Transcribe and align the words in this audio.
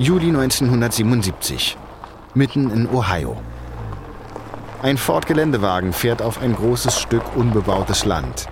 Juli 0.00 0.28
1977. 0.28 1.76
Mitten 2.32 2.70
in 2.70 2.88
Ohio. 2.88 3.36
Ein 4.80 4.96
Ford-Geländewagen 4.96 5.92
fährt 5.92 6.22
auf 6.22 6.40
ein 6.40 6.54
großes 6.54 7.00
Stück 7.00 7.34
unbebautes 7.34 8.04
Land. 8.04 8.46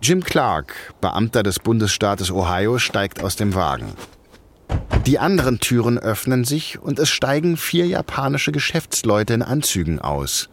Jim 0.00 0.22
Clark, 0.22 0.94
Beamter 1.00 1.42
des 1.42 1.58
Bundesstaates 1.58 2.30
Ohio, 2.30 2.78
steigt 2.78 3.20
aus 3.24 3.34
dem 3.34 3.56
Wagen. 3.56 3.94
Die 5.06 5.18
anderen 5.18 5.58
Türen 5.58 5.98
öffnen 5.98 6.44
sich 6.44 6.78
und 6.78 7.00
es 7.00 7.10
steigen 7.10 7.56
vier 7.56 7.88
japanische 7.88 8.52
Geschäftsleute 8.52 9.34
in 9.34 9.42
Anzügen 9.42 9.98
aus. 9.98 10.50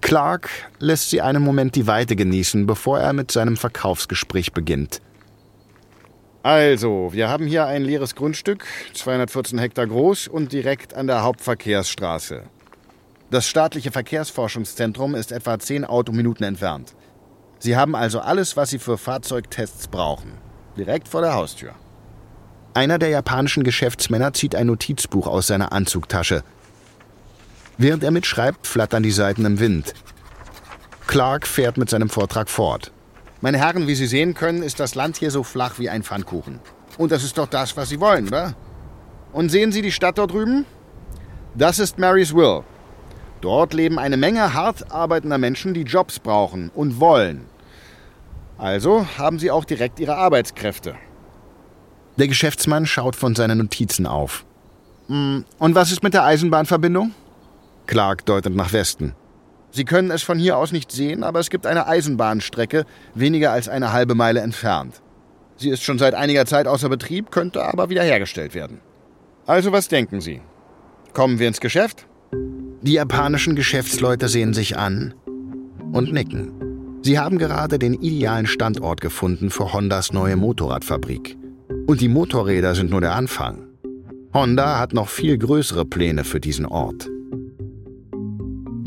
Clark 0.00 0.50
lässt 0.80 1.10
sie 1.10 1.22
einen 1.22 1.44
Moment 1.44 1.76
die 1.76 1.86
Weite 1.86 2.16
genießen, 2.16 2.66
bevor 2.66 2.98
er 2.98 3.12
mit 3.12 3.30
seinem 3.30 3.56
Verkaufsgespräch 3.56 4.52
beginnt. 4.52 5.00
Also, 6.44 7.08
wir 7.14 7.30
haben 7.30 7.46
hier 7.46 7.64
ein 7.64 7.82
leeres 7.84 8.14
Grundstück, 8.14 8.66
214 8.92 9.58
Hektar 9.58 9.86
groß 9.86 10.28
und 10.28 10.52
direkt 10.52 10.92
an 10.92 11.06
der 11.06 11.22
Hauptverkehrsstraße. 11.22 12.42
Das 13.30 13.48
staatliche 13.48 13.90
Verkehrsforschungszentrum 13.90 15.14
ist 15.14 15.32
etwa 15.32 15.58
10 15.58 15.86
Autominuten 15.86 16.44
entfernt. 16.44 16.94
Sie 17.60 17.78
haben 17.78 17.96
also 17.96 18.20
alles, 18.20 18.58
was 18.58 18.68
Sie 18.68 18.78
für 18.78 18.98
Fahrzeugtests 18.98 19.88
brauchen. 19.88 20.32
Direkt 20.76 21.08
vor 21.08 21.22
der 21.22 21.32
Haustür. 21.32 21.72
Einer 22.74 22.98
der 22.98 23.08
japanischen 23.08 23.64
Geschäftsmänner 23.64 24.34
zieht 24.34 24.54
ein 24.54 24.66
Notizbuch 24.66 25.26
aus 25.26 25.46
seiner 25.46 25.72
Anzugtasche. 25.72 26.44
Während 27.78 28.04
er 28.04 28.10
mitschreibt, 28.10 28.66
flattern 28.66 29.02
die 29.02 29.12
Seiten 29.12 29.46
im 29.46 29.60
Wind. 29.60 29.94
Clark 31.06 31.46
fährt 31.46 31.78
mit 31.78 31.88
seinem 31.88 32.10
Vortrag 32.10 32.50
fort. 32.50 32.92
Meine 33.44 33.58
Herren, 33.58 33.86
wie 33.86 33.94
Sie 33.94 34.06
sehen 34.06 34.32
können, 34.32 34.62
ist 34.62 34.80
das 34.80 34.94
Land 34.94 35.18
hier 35.18 35.30
so 35.30 35.42
flach 35.42 35.78
wie 35.78 35.90
ein 35.90 36.02
Pfannkuchen. 36.02 36.60
Und 36.96 37.12
das 37.12 37.22
ist 37.22 37.36
doch 37.36 37.46
das, 37.46 37.76
was 37.76 37.90
Sie 37.90 38.00
wollen, 38.00 38.28
oder? 38.28 38.54
Und 39.34 39.50
sehen 39.50 39.70
Sie 39.70 39.82
die 39.82 39.92
Stadt 39.92 40.16
dort 40.16 40.32
drüben? 40.32 40.64
Das 41.54 41.78
ist 41.78 41.98
Marysville. 41.98 42.64
Dort 43.42 43.74
leben 43.74 43.98
eine 43.98 44.16
Menge 44.16 44.54
hart 44.54 44.90
arbeitender 44.90 45.36
Menschen, 45.36 45.74
die 45.74 45.82
Jobs 45.82 46.18
brauchen 46.20 46.70
und 46.74 47.00
wollen. 47.00 47.44
Also 48.56 49.06
haben 49.18 49.38
sie 49.38 49.50
auch 49.50 49.66
direkt 49.66 50.00
ihre 50.00 50.16
Arbeitskräfte. 50.16 50.94
Der 52.16 52.28
Geschäftsmann 52.28 52.86
schaut 52.86 53.14
von 53.14 53.34
seinen 53.34 53.58
Notizen 53.58 54.06
auf. 54.06 54.46
Hm, 55.08 55.44
und 55.58 55.74
was 55.74 55.92
ist 55.92 56.02
mit 56.02 56.14
der 56.14 56.24
Eisenbahnverbindung? 56.24 57.12
Clark 57.86 58.24
deutet 58.24 58.54
nach 58.54 58.72
Westen. 58.72 59.14
Sie 59.74 59.84
können 59.84 60.12
es 60.12 60.22
von 60.22 60.38
hier 60.38 60.56
aus 60.56 60.70
nicht 60.70 60.92
sehen, 60.92 61.24
aber 61.24 61.40
es 61.40 61.50
gibt 61.50 61.66
eine 61.66 61.88
Eisenbahnstrecke 61.88 62.84
weniger 63.16 63.50
als 63.50 63.68
eine 63.68 63.92
halbe 63.92 64.14
Meile 64.14 64.38
entfernt. 64.38 65.02
Sie 65.56 65.68
ist 65.68 65.82
schon 65.82 65.98
seit 65.98 66.14
einiger 66.14 66.46
Zeit 66.46 66.68
außer 66.68 66.88
Betrieb, 66.88 67.32
könnte 67.32 67.64
aber 67.64 67.90
wiederhergestellt 67.90 68.54
werden. 68.54 68.78
Also 69.46 69.72
was 69.72 69.88
denken 69.88 70.20
Sie? 70.20 70.40
Kommen 71.12 71.40
wir 71.40 71.48
ins 71.48 71.60
Geschäft? 71.60 72.06
Die 72.82 72.92
japanischen 72.92 73.56
Geschäftsleute 73.56 74.28
sehen 74.28 74.54
sich 74.54 74.78
an 74.78 75.12
und 75.92 76.12
nicken. 76.12 76.52
Sie 77.02 77.18
haben 77.18 77.38
gerade 77.38 77.80
den 77.80 77.94
idealen 77.94 78.46
Standort 78.46 79.00
gefunden 79.00 79.50
für 79.50 79.72
Hondas 79.72 80.12
neue 80.12 80.36
Motorradfabrik. 80.36 81.36
Und 81.88 82.00
die 82.00 82.08
Motorräder 82.08 82.76
sind 82.76 82.90
nur 82.90 83.00
der 83.00 83.16
Anfang. 83.16 83.66
Honda 84.32 84.78
hat 84.78 84.92
noch 84.94 85.08
viel 85.08 85.36
größere 85.36 85.84
Pläne 85.84 86.22
für 86.22 86.38
diesen 86.38 86.64
Ort. 86.64 87.08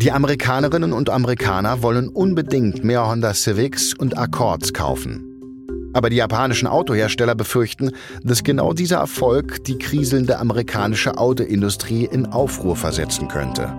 Die 0.07 0.13
Amerikanerinnen 0.13 0.93
und 0.93 1.09
Amerikaner 1.09 1.81
wollen 1.81 2.07
unbedingt 2.07 2.81
mehr 2.81 3.05
Honda 3.09 3.33
Civics 3.33 3.93
und 3.93 4.17
Accords 4.17 4.71
kaufen. 4.71 5.91
Aber 5.93 6.09
die 6.09 6.15
japanischen 6.15 6.65
Autohersteller 6.69 7.35
befürchten, 7.35 7.91
dass 8.23 8.45
genau 8.45 8.71
dieser 8.71 8.99
Erfolg 8.99 9.65
die 9.65 9.77
kriselnde 9.77 10.39
amerikanische 10.39 11.17
Autoindustrie 11.17 12.05
in 12.05 12.25
Aufruhr 12.25 12.77
versetzen 12.77 13.27
könnte. 13.27 13.75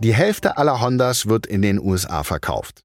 Die 0.00 0.12
Hälfte 0.12 0.58
aller 0.58 0.82
Hondas 0.82 1.26
wird 1.26 1.46
in 1.46 1.62
den 1.62 1.80
USA 1.80 2.22
verkauft. 2.22 2.82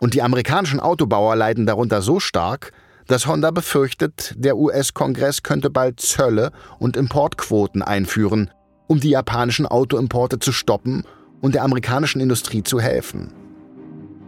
Und 0.00 0.14
die 0.14 0.22
amerikanischen 0.22 0.80
Autobauer 0.80 1.36
leiden 1.36 1.66
darunter 1.66 2.02
so 2.02 2.18
stark, 2.18 2.72
dass 3.06 3.28
Honda 3.28 3.52
befürchtet, 3.52 4.34
der 4.36 4.56
US-Kongress 4.56 5.44
könnte 5.44 5.70
bald 5.70 6.00
Zölle 6.00 6.50
und 6.80 6.96
Importquoten 6.96 7.80
einführen, 7.80 8.50
um 8.86 9.00
die 9.00 9.10
japanischen 9.10 9.66
Autoimporte 9.66 10.38
zu 10.38 10.52
stoppen 10.52 11.04
und 11.40 11.54
der 11.54 11.64
amerikanischen 11.64 12.20
Industrie 12.20 12.62
zu 12.62 12.80
helfen. 12.80 13.32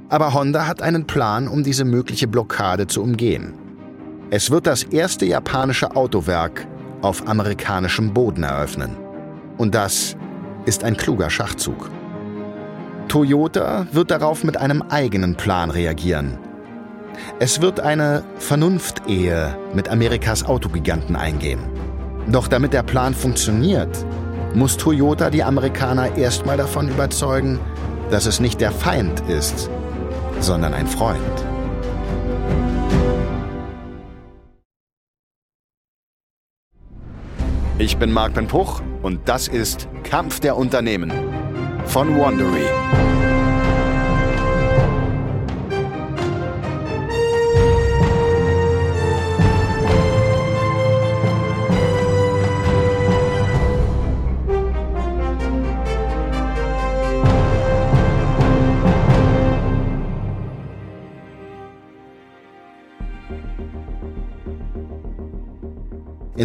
Aber 0.09 0.35
Honda 0.35 0.67
hat 0.67 0.83
einen 0.83 1.07
Plan, 1.07 1.49
um 1.49 1.65
diese 1.65 1.85
mögliche 1.85 2.29
Blockade 2.29 2.87
zu 2.87 3.03
umgehen. 3.03 3.55
Es 4.31 4.51
wird 4.51 4.67
das 4.67 4.85
erste 4.85 5.27
japanische 5.27 5.97
Autowerk 5.97 6.67
auf 7.03 7.27
amerikanischem 7.29 8.13
Boden 8.13 8.43
eröffnen. 8.43 8.97
Und 9.57 9.75
das 9.75 10.17
ist 10.65 10.85
ein 10.85 10.97
kluger 10.97 11.31
Schachzug. 11.31 11.91
Toyota 13.09 13.87
wird 13.93 14.11
darauf 14.11 14.45
mit 14.45 14.57
einem 14.57 14.83
eigenen 14.83 15.37
Plan 15.37 15.71
reagieren. 15.71 16.39
Es 17.39 17.61
wird 17.61 17.81
eine 17.81 18.25
Vernunftehe 18.39 19.57
mit 19.75 19.89
Amerikas 19.89 20.45
Autogiganten 20.45 21.17
eingehen. 21.17 21.61
Doch 22.29 22.49
damit 22.49 22.73
der 22.73 22.83
Plan 22.83 23.15
funktioniert, 23.15 24.05
muss 24.57 24.79
Toyota 24.79 25.29
die 25.29 25.45
Amerikaner 25.45 26.17
erstmal 26.17 26.57
davon 26.57 26.89
überzeugen, 26.89 27.61
dass 28.11 28.25
es 28.25 28.41
nicht 28.41 28.59
der 28.63 28.73
Feind 28.73 29.21
ist, 29.29 29.69
sondern 30.41 30.73
ein 30.73 30.87
Freund. 30.87 31.21
Ich 37.79 37.99
bin 37.99 38.11
Marc 38.11 38.33
Ben 38.33 38.49
und 39.03 39.21
das 39.29 39.47
ist 39.47 39.89
Kampf 40.03 40.41
der 40.41 40.57
Unternehmen 40.57 41.13
von 41.85 42.19
Wandery. 42.19 43.36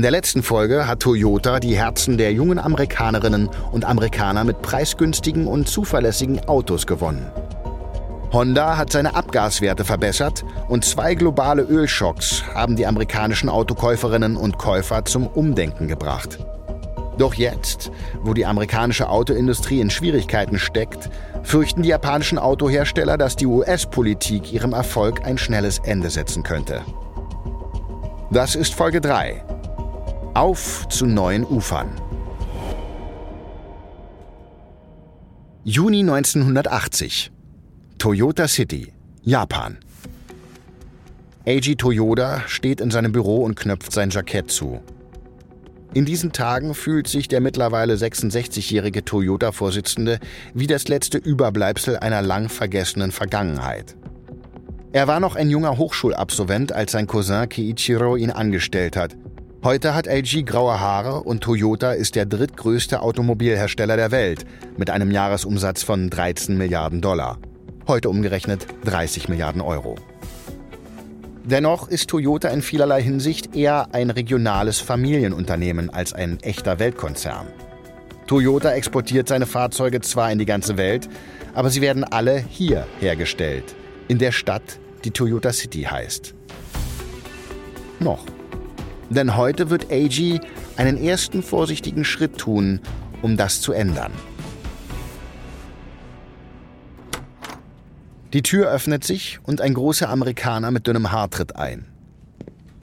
In 0.02 0.04
der 0.04 0.10
letzten 0.10 0.42
Folge 0.42 0.88
hat 0.88 1.02
Toyota 1.02 1.60
die 1.60 1.78
Herzen 1.78 2.18
der 2.18 2.34
jungen 2.34 2.58
Amerikanerinnen 2.58 3.52
und 3.72 3.86
Amerikaner 3.86 4.44
mit 4.44 4.64
preisgünstigen 4.64 5.46
und 5.46 5.70
zuverlässigen 5.70 6.40
Autos 6.48 6.88
gewonnen. 6.88 7.32
Honda 8.34 8.78
hat 8.78 8.92
seine 8.92 9.14
Abgaswerte 9.14 9.86
verbessert 9.86 10.44
und 10.70 10.86
zwei 10.86 11.14
globale 11.14 11.62
Ölschocks 11.62 12.44
haben 12.52 12.76
die 12.76 12.88
amerikanischen 12.88 13.48
Autokäuferinnen 13.48 14.38
und 14.38 14.58
Käufer 14.58 15.06
zum 15.06 15.28
Umdenken 15.28 15.88
gebracht. 15.88 16.40
Doch 17.20 17.36
jetzt, 17.36 17.92
wo 18.24 18.34
die 18.34 18.48
amerikanische 18.48 19.08
Autoindustrie 19.08 19.82
in 19.82 19.92
Schwierigkeiten 19.92 20.58
steckt, 20.58 21.12
fürchten 21.44 21.84
die 21.84 21.90
japanischen 21.90 22.40
Autohersteller, 22.40 23.20
dass 23.20 23.36
die 23.36 23.46
US-Politik 23.46 24.52
ihrem 24.52 24.74
Erfolg 24.74 25.24
ein 25.26 25.38
schnelles 25.38 25.78
Ende 25.78 26.10
setzen 26.10 26.42
könnte. 26.42 26.82
Das 28.32 28.56
ist 28.56 28.74
Folge 28.74 29.00
3 29.00 29.44
auf 30.34 30.88
zu 30.88 31.06
neuen 31.06 31.46
Ufern. 31.46 31.90
Juni 35.64 36.00
1980. 36.00 37.32
Toyota 37.98 38.48
City, 38.48 38.94
Japan. 39.24 39.78
Eiji 41.46 41.76
Toyoda 41.76 42.44
steht 42.48 42.80
in 42.80 42.92
seinem 42.92 43.12
Büro 43.12 43.44
und 43.44 43.56
knöpft 43.56 43.92
sein 43.92 44.10
Jackett 44.10 44.50
zu. 44.52 44.82
In 45.94 46.06
diesen 46.06 46.32
Tagen 46.32 46.74
fühlt 46.76 47.08
sich 47.08 47.28
der 47.28 47.42
mittlerweile 47.42 47.96
66-jährige 47.96 49.04
Toyota-Vorsitzende 49.04 50.20
wie 50.54 50.68
das 50.68 50.88
letzte 50.88 51.18
Überbleibsel 51.18 51.98
einer 51.98 52.22
lang 52.22 52.48
vergessenen 52.48 53.12
Vergangenheit. 53.12 53.98
Er 54.94 55.08
war 55.08 55.20
noch 55.20 55.36
ein 55.36 55.50
junger 55.50 55.78
Hochschulabsolvent, 55.78 56.72
als 56.72 56.94
sein 56.94 57.08
Cousin 57.08 57.50
Kiichiro 57.50 58.16
ihn 58.16 58.32
angestellt 58.32 58.96
hat– 58.96 59.18
Heute 59.64 59.94
hat 59.94 60.08
LG 60.08 60.44
graue 60.44 60.80
Haare 60.80 61.22
und 61.22 61.42
Toyota 61.44 61.92
ist 61.92 62.16
der 62.16 62.26
drittgrößte 62.26 63.00
Automobilhersteller 63.04 63.96
der 63.96 64.10
Welt 64.10 64.44
mit 64.76 64.90
einem 64.90 65.12
Jahresumsatz 65.12 65.84
von 65.84 66.10
13 66.10 66.58
Milliarden 66.58 67.00
Dollar. 67.00 67.38
Heute 67.88 68.10
umgerechnet 68.10 68.66
30 68.86 69.30
Milliarden 69.30 69.62
Euro. 69.62 69.98
Dennoch 71.44 71.90
ist 71.90 72.10
Toyota 72.10 72.50
in 72.50 72.64
vielerlei 72.64 73.04
Hinsicht 73.04 73.56
eher 73.56 73.94
ein 73.94 74.10
regionales 74.10 74.80
Familienunternehmen 74.80 75.92
als 75.92 76.14
ein 76.14 76.40
echter 76.42 76.80
Weltkonzern. 76.80 77.46
Toyota 78.26 78.72
exportiert 78.72 79.28
seine 79.28 79.46
Fahrzeuge 79.46 80.02
zwar 80.02 80.32
in 80.32 80.40
die 80.40 80.46
ganze 80.46 80.78
Welt, 80.78 81.08
aber 81.54 81.70
sie 81.70 81.82
werden 81.82 82.04
alle 82.04 82.44
hier 82.50 82.88
hergestellt, 83.00 83.76
in 84.08 84.18
der 84.18 84.32
Stadt, 84.32 84.80
die 85.04 85.12
Toyota 85.12 85.54
City 85.54 85.84
heißt. 85.84 86.34
noch. 88.00 88.26
Denn 89.12 89.36
heute 89.36 89.70
wird 89.70 89.92
AG 89.92 90.40
einen 90.78 90.98
ersten 90.98 91.44
vorsichtigen 91.44 92.06
Schritt 92.06 92.38
tun, 92.38 92.80
um 93.22 93.36
das 93.36 93.60
zu 93.60 93.74
ändern. 93.74 94.14
Die 98.32 98.42
Tür 98.42 98.72
öffnet 98.72 99.04
sich 99.04 99.40
und 99.44 99.60
ein 99.60 99.74
großer 99.74 100.08
Amerikaner 100.08 100.72
mit 100.72 100.88
dünnem 100.88 101.12
Haar 101.12 101.30
tritt 101.30 101.58
ein. 101.58 101.88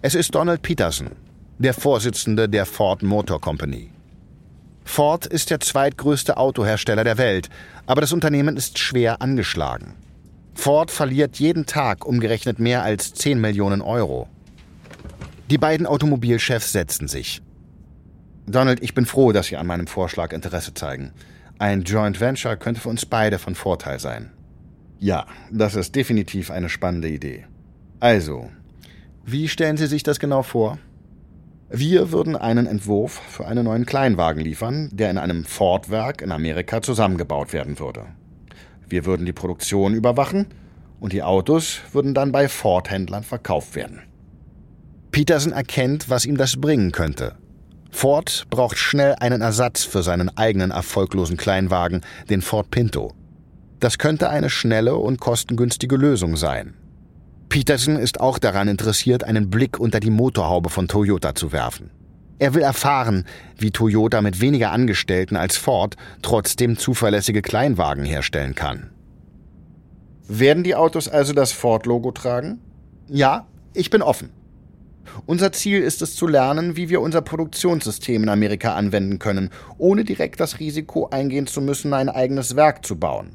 Es 0.03 0.15
ist 0.15 0.35
Donald 0.35 0.61
Peterson, 0.61 1.13
der 1.59 1.73
Vorsitzende 1.73 2.47
der 2.47 2.67
Ford 2.67 3.03
Motor 3.03 3.41
Company. 3.41 3.91
Ford 4.85 5.25
ist 5.25 5.49
der 5.49 5.61
zweitgrößte 5.61 6.37
Autohersteller 6.37 7.05
der 7.05 7.17
Welt, 7.17 7.49
aber 7.87 8.03
das 8.03 8.13
Unternehmen 8.13 8.59
ist 8.59 8.79
schwer 8.79 9.23
angeschlagen. 9.23 9.95
Ford 10.55 10.91
verliert 10.91 11.39
jeden 11.39 11.65
Tag 11.65 12.05
umgerechnet 12.05 12.59
mehr 12.59 12.83
als 12.83 13.15
10 13.15 13.41
Millionen 13.41 13.81
Euro. 13.81 14.29
Die 15.51 15.57
beiden 15.57 15.87
Automobilchefs 15.87 16.73
setzen 16.73 17.09
sich. 17.09 17.41
Donald, 18.47 18.83
ich 18.83 18.93
bin 18.93 19.07
froh, 19.07 19.33
dass 19.33 19.47
Sie 19.47 19.57
an 19.57 19.67
meinem 19.67 19.87
Vorschlag 19.87 20.35
Interesse 20.35 20.75
zeigen. 20.75 21.13
Ein 21.59 21.85
Joint 21.85 22.21
Venture 22.21 22.59
könnte 22.59 22.83
für 22.83 22.91
uns 22.91 23.07
beide 23.07 23.39
von 23.39 23.55
Vorteil 23.55 23.99
sein. 23.99 24.31
Ja, 24.99 25.27
das 25.51 25.75
ist 25.75 25.95
definitiv 25.97 26.51
eine 26.51 26.69
spannende 26.69 27.09
Idee. 27.09 27.47
Also, 27.99 28.51
wie 29.25 29.49
stellen 29.49 29.79
Sie 29.79 29.87
sich 29.87 30.03
das 30.03 30.19
genau 30.19 30.43
vor? 30.43 30.79
Wir 31.71 32.13
würden 32.13 32.37
einen 32.37 32.67
Entwurf 32.67 33.13
für 33.31 33.47
einen 33.47 33.65
neuen 33.65 33.87
Kleinwagen 33.87 34.43
liefern, 34.43 34.91
der 34.93 35.11
in 35.11 35.17
einem 35.17 35.47
Ford-Werk 35.47 36.21
in 36.21 36.31
Amerika 36.31 36.83
zusammengebaut 36.83 37.55
werden 37.55 37.79
würde. 37.79 38.05
Wir 38.87 39.07
würden 39.07 39.25
die 39.25 39.33
Produktion 39.33 39.95
überwachen 39.95 40.49
und 41.01 41.15
die 41.15 41.23
Autos 41.23 41.81
würden 41.93 42.13
dann 42.13 42.33
bei 42.33 42.49
Ford-Händlern 42.49 43.23
verkauft 43.23 43.77
werden. 43.77 44.03
Peterson 45.11 45.53
erkennt, 45.53 46.11
was 46.11 46.27
ihm 46.27 46.37
das 46.37 46.61
bringen 46.61 46.93
könnte. 46.93 47.37
Ford 47.91 48.47
braucht 48.51 48.79
schnell 48.79 49.15
einen 49.19 49.41
Ersatz 49.41 49.85
für 49.85 50.03
seinen 50.03 50.37
eigenen 50.37 50.71
erfolglosen 50.71 51.37
Kleinwagen, 51.37 52.03
den 52.29 52.43
Ford 52.43 52.71
Pinto. 52.71 53.15
Das 53.81 53.99
könnte 53.99 54.29
eine 54.29 54.51
schnelle 54.51 54.97
und 54.97 55.21
kostengünstige 55.21 55.97
Lösung 55.97 56.37
sein. 56.37 56.75
Peterson 57.49 57.97
ist 57.97 58.21
auch 58.21 58.39
daran 58.39 58.69
interessiert, 58.69 59.25
einen 59.25 59.49
Blick 59.49 59.81
unter 59.81 60.01
die 60.01 60.11
Motorhaube 60.11 60.69
von 60.69 60.87
Toyota 60.87 61.35
zu 61.35 61.53
werfen. 61.53 61.91
Er 62.39 62.55
will 62.55 62.63
erfahren, 62.63 63.25
wie 63.57 63.71
Toyota 63.71 64.21
mit 64.21 64.41
weniger 64.41 64.71
Angestellten 64.71 65.37
als 65.37 65.57
Ford 65.57 65.97
trotzdem 66.23 66.77
zuverlässige 66.77 67.43
Kleinwagen 67.43 68.05
herstellen 68.05 68.55
kann. 68.55 68.91
Werden 70.29 70.63
die 70.63 70.75
Autos 70.75 71.09
also 71.09 71.33
das 71.33 71.53
Ford-Logo 71.53 72.13
tragen? 72.13 72.61
Ja, 73.09 73.47
ich 73.73 73.91
bin 73.91 74.03
offen. 74.03 74.31
Unser 75.27 75.53
Ziel 75.53 75.81
ist 75.83 76.03
es 76.03 76.15
zu 76.15 76.27
lernen, 76.27 76.77
wie 76.77 76.89
wir 76.89 77.01
unser 77.01 77.23
Produktionssystem 77.23 78.23
in 78.23 78.29
Amerika 78.29 78.75
anwenden 78.75 79.19
können, 79.19 79.51
ohne 79.79 80.05
direkt 80.05 80.41
das 80.41 80.59
Risiko 80.59 81.09
eingehen 81.09 81.47
zu 81.47 81.61
müssen, 81.61 81.93
ein 81.95 82.09
eigenes 82.09 82.57
Werk 82.57 82.85
zu 82.85 82.97
bauen. 82.97 83.31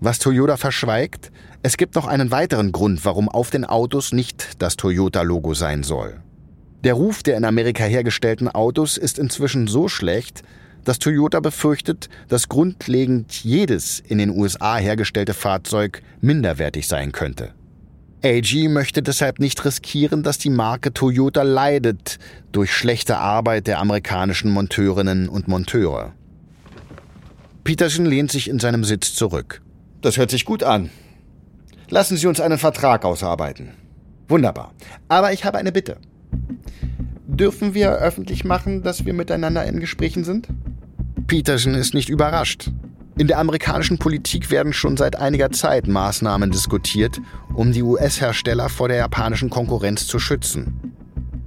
Was 0.00 0.18
Toyota 0.18 0.56
verschweigt, 0.56 1.30
es 1.62 1.76
gibt 1.76 1.94
noch 1.94 2.06
einen 2.06 2.30
weiteren 2.30 2.72
Grund, 2.72 3.04
warum 3.04 3.28
auf 3.28 3.50
den 3.50 3.66
Autos 3.66 4.12
nicht 4.12 4.62
das 4.62 4.76
Toyota-Logo 4.76 5.54
sein 5.54 5.82
soll. 5.82 6.22
Der 6.84 6.94
Ruf 6.94 7.22
der 7.22 7.36
in 7.36 7.44
Amerika 7.44 7.84
hergestellten 7.84 8.48
Autos 8.48 8.96
ist 8.96 9.18
inzwischen 9.18 9.66
so 9.66 9.88
schlecht, 9.88 10.42
dass 10.84 10.98
Toyota 10.98 11.40
befürchtet, 11.40 12.08
dass 12.28 12.48
grundlegend 12.48 13.44
jedes 13.44 14.00
in 14.00 14.16
den 14.16 14.30
USA 14.30 14.78
hergestellte 14.78 15.34
Fahrzeug 15.34 16.02
minderwertig 16.22 16.88
sein 16.88 17.12
könnte. 17.12 17.52
AG 18.22 18.68
möchte 18.68 19.02
deshalb 19.02 19.38
nicht 19.38 19.64
riskieren, 19.64 20.22
dass 20.22 20.36
die 20.36 20.50
Marke 20.50 20.92
Toyota 20.92 21.42
leidet 21.42 22.18
durch 22.52 22.72
schlechte 22.72 23.16
Arbeit 23.16 23.66
der 23.66 23.78
amerikanischen 23.78 24.50
Monteurinnen 24.50 25.28
und 25.28 25.48
Monteure. 25.48 26.12
Peterson 27.64 28.04
lehnt 28.04 28.30
sich 28.30 28.48
in 28.48 28.58
seinem 28.58 28.84
Sitz 28.84 29.14
zurück. 29.14 29.62
Das 30.02 30.18
hört 30.18 30.30
sich 30.30 30.44
gut 30.44 30.62
an. 30.62 30.90
Lassen 31.88 32.16
Sie 32.16 32.26
uns 32.26 32.40
einen 32.40 32.58
Vertrag 32.58 33.04
ausarbeiten. 33.04 33.70
Wunderbar. 34.28 34.72
Aber 35.08 35.32
ich 35.32 35.44
habe 35.44 35.58
eine 35.58 35.72
Bitte. 35.72 35.96
Dürfen 37.26 37.74
wir 37.74 37.92
öffentlich 37.92 38.44
machen, 38.44 38.82
dass 38.82 39.04
wir 39.06 39.14
miteinander 39.14 39.64
in 39.64 39.80
Gesprächen 39.80 40.24
sind? 40.24 40.46
Peterson 41.26 41.74
ist 41.74 41.94
nicht 41.94 42.08
überrascht. 42.08 42.70
In 43.20 43.26
der 43.26 43.36
amerikanischen 43.36 43.98
Politik 43.98 44.50
werden 44.50 44.72
schon 44.72 44.96
seit 44.96 45.16
einiger 45.16 45.50
Zeit 45.50 45.86
Maßnahmen 45.86 46.50
diskutiert, 46.50 47.20
um 47.52 47.70
die 47.70 47.82
US-Hersteller 47.82 48.70
vor 48.70 48.88
der 48.88 48.96
japanischen 48.96 49.50
Konkurrenz 49.50 50.06
zu 50.06 50.18
schützen. 50.18 50.94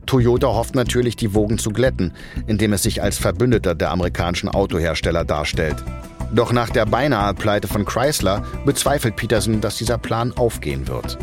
Toyota 0.06 0.46
hofft 0.46 0.76
natürlich, 0.76 1.16
die 1.16 1.34
Wogen 1.34 1.58
zu 1.58 1.72
glätten, 1.72 2.14
indem 2.46 2.74
es 2.74 2.84
sich 2.84 3.02
als 3.02 3.18
Verbündeter 3.18 3.74
der 3.74 3.90
amerikanischen 3.90 4.50
Autohersteller 4.50 5.26
darstellt. 5.26 5.84
Doch 6.32 6.54
nach 6.54 6.70
der 6.70 6.86
beinahe 6.86 7.34
Pleite 7.34 7.68
von 7.68 7.86
Chrysler 7.86 8.44
bezweifelt 8.68 9.16
Peterson, 9.16 9.60
dass 9.60 9.78
dieser 9.78 9.98
Plan 9.98 10.32
aufgehen 10.34 10.88
wird. 10.88 11.18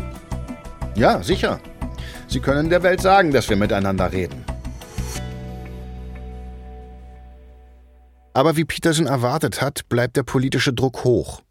Ja, 0.95 1.23
sicher. 1.23 1.61
Sie 2.27 2.41
können 2.41 2.69
der 2.69 2.83
Welt 2.83 2.99
sagen, 2.99 3.31
dass 3.31 3.47
wir 3.47 3.55
miteinander 3.55 4.11
reden. 4.11 4.40
Aber 8.33 8.55
wie 8.55 8.65
Peterson 8.65 9.07
erwartet 9.07 9.61
hat, 9.61 9.87
bleibt 9.89 10.15
der 10.15 10.23
politische 10.23 10.73
Druck 10.73 11.03
hoch. 11.03 11.41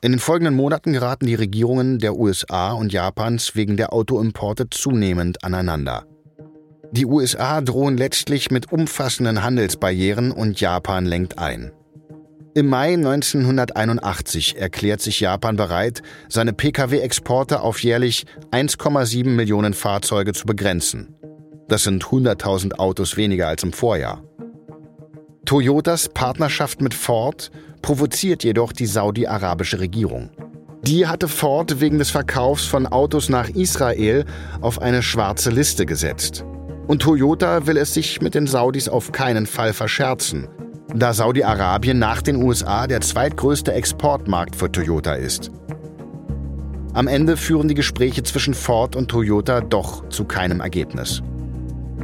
In 0.00 0.12
den 0.12 0.20
folgenden 0.20 0.54
Monaten 0.54 0.92
geraten 0.92 1.26
die 1.26 1.34
Regierungen 1.34 1.98
der 1.98 2.16
USA 2.16 2.72
und 2.72 2.92
Japans 2.92 3.56
wegen 3.56 3.76
der 3.76 3.92
Autoimporte 3.92 4.70
zunehmend 4.70 5.42
aneinander. 5.42 6.06
Die 6.92 7.04
USA 7.04 7.60
drohen 7.60 7.96
letztlich 7.96 8.50
mit 8.50 8.72
umfassenden 8.72 9.42
Handelsbarrieren 9.42 10.30
und 10.30 10.60
Japan 10.60 11.04
lenkt 11.04 11.38
ein. 11.38 11.72
Im 12.54 12.68
Mai 12.68 12.94
1981 12.94 14.56
erklärt 14.56 15.00
sich 15.00 15.20
Japan 15.20 15.56
bereit, 15.56 16.02
seine 16.28 16.52
Pkw-Exporte 16.52 17.60
auf 17.60 17.82
jährlich 17.82 18.24
1,7 18.52 19.28
Millionen 19.28 19.74
Fahrzeuge 19.74 20.32
zu 20.32 20.46
begrenzen. 20.46 21.14
Das 21.68 21.82
sind 21.82 22.04
100.000 22.04 22.78
Autos 22.78 23.16
weniger 23.16 23.48
als 23.48 23.62
im 23.64 23.72
Vorjahr. 23.72 24.22
Toyotas 25.48 26.10
Partnerschaft 26.10 26.82
mit 26.82 26.92
Ford 26.92 27.50
provoziert 27.80 28.44
jedoch 28.44 28.72
die 28.72 28.84
saudi-arabische 28.84 29.80
Regierung. 29.80 30.28
Die 30.82 31.06
hatte 31.06 31.26
Ford 31.26 31.80
wegen 31.80 31.98
des 31.98 32.10
Verkaufs 32.10 32.66
von 32.66 32.86
Autos 32.86 33.30
nach 33.30 33.48
Israel 33.48 34.26
auf 34.60 34.80
eine 34.82 35.02
schwarze 35.02 35.48
Liste 35.48 35.86
gesetzt. 35.86 36.44
Und 36.86 37.00
Toyota 37.00 37.66
will 37.66 37.78
es 37.78 37.94
sich 37.94 38.20
mit 38.20 38.34
den 38.34 38.46
Saudis 38.46 38.90
auf 38.90 39.10
keinen 39.10 39.46
Fall 39.46 39.72
verscherzen 39.72 40.48
da 40.94 41.12
Saudi-Arabien 41.12 41.98
nach 41.98 42.22
den 42.22 42.36
USA 42.36 42.86
der 42.86 43.00
zweitgrößte 43.00 43.72
Exportmarkt 43.72 44.56
für 44.56 44.70
Toyota 44.70 45.14
ist. 45.14 45.50
Am 46.94 47.06
Ende 47.06 47.36
führen 47.36 47.68
die 47.68 47.74
Gespräche 47.74 48.22
zwischen 48.22 48.54
Ford 48.54 48.96
und 48.96 49.08
Toyota 49.08 49.60
doch 49.60 50.08
zu 50.08 50.24
keinem 50.24 50.60
Ergebnis. 50.60 51.22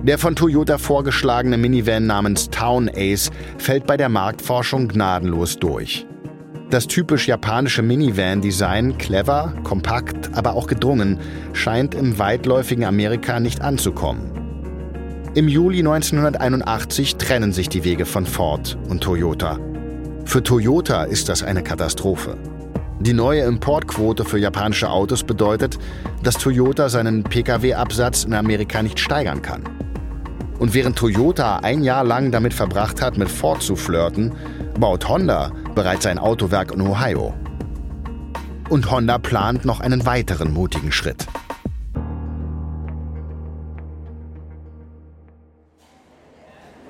Der 0.04 0.18
von 0.18 0.36
Toyota 0.36 0.76
vorgeschlagene 0.76 1.56
Minivan 1.56 2.06
namens 2.06 2.50
Town 2.50 2.90
Ace 2.94 3.30
fällt 3.56 3.86
bei 3.86 3.96
der 3.96 4.10
Marktforschung 4.10 4.86
gnadenlos 4.86 5.58
durch. 5.58 6.06
Das 6.68 6.86
typisch 6.86 7.26
japanische 7.26 7.80
Minivan-Design, 7.80 8.98
clever, 8.98 9.54
kompakt, 9.64 10.28
aber 10.34 10.56
auch 10.56 10.66
gedrungen, 10.66 11.20
scheint 11.54 11.94
im 11.94 12.18
weitläufigen 12.18 12.84
Amerika 12.84 13.40
nicht 13.40 13.62
anzukommen. 13.62 14.30
Im 15.32 15.48
Juli 15.48 15.78
1981 15.78 17.16
trennen 17.16 17.52
sich 17.54 17.70
die 17.70 17.84
Wege 17.84 18.04
von 18.04 18.26
Ford 18.26 18.76
und 18.90 19.02
Toyota. 19.02 19.58
Für 20.26 20.42
Toyota 20.42 21.04
ist 21.04 21.30
das 21.30 21.42
eine 21.42 21.62
Katastrophe. 21.62 22.36
Die 23.00 23.14
neue 23.14 23.44
Importquote 23.44 24.26
für 24.26 24.38
japanische 24.38 24.90
Autos 24.90 25.24
bedeutet, 25.24 25.78
dass 26.22 26.36
Toyota 26.36 26.90
seinen 26.90 27.22
Pkw-Absatz 27.22 28.24
in 28.24 28.34
Amerika 28.34 28.82
nicht 28.82 29.00
steigern 29.00 29.40
kann. 29.40 29.64
Und 30.64 30.72
während 30.72 30.96
Toyota 30.96 31.58
ein 31.58 31.82
Jahr 31.82 32.04
lang 32.04 32.30
damit 32.32 32.54
verbracht 32.54 33.02
hat, 33.02 33.18
mit 33.18 33.28
Ford 33.28 33.62
zu 33.62 33.76
flirten, 33.76 34.32
baut 34.80 35.06
Honda 35.06 35.52
bereits 35.74 36.06
ein 36.06 36.18
Autowerk 36.18 36.72
in 36.72 36.80
Ohio. 36.80 37.34
Und 38.70 38.90
Honda 38.90 39.18
plant 39.18 39.66
noch 39.66 39.80
einen 39.80 40.06
weiteren 40.06 40.54
mutigen 40.54 40.90
Schritt. 40.90 41.26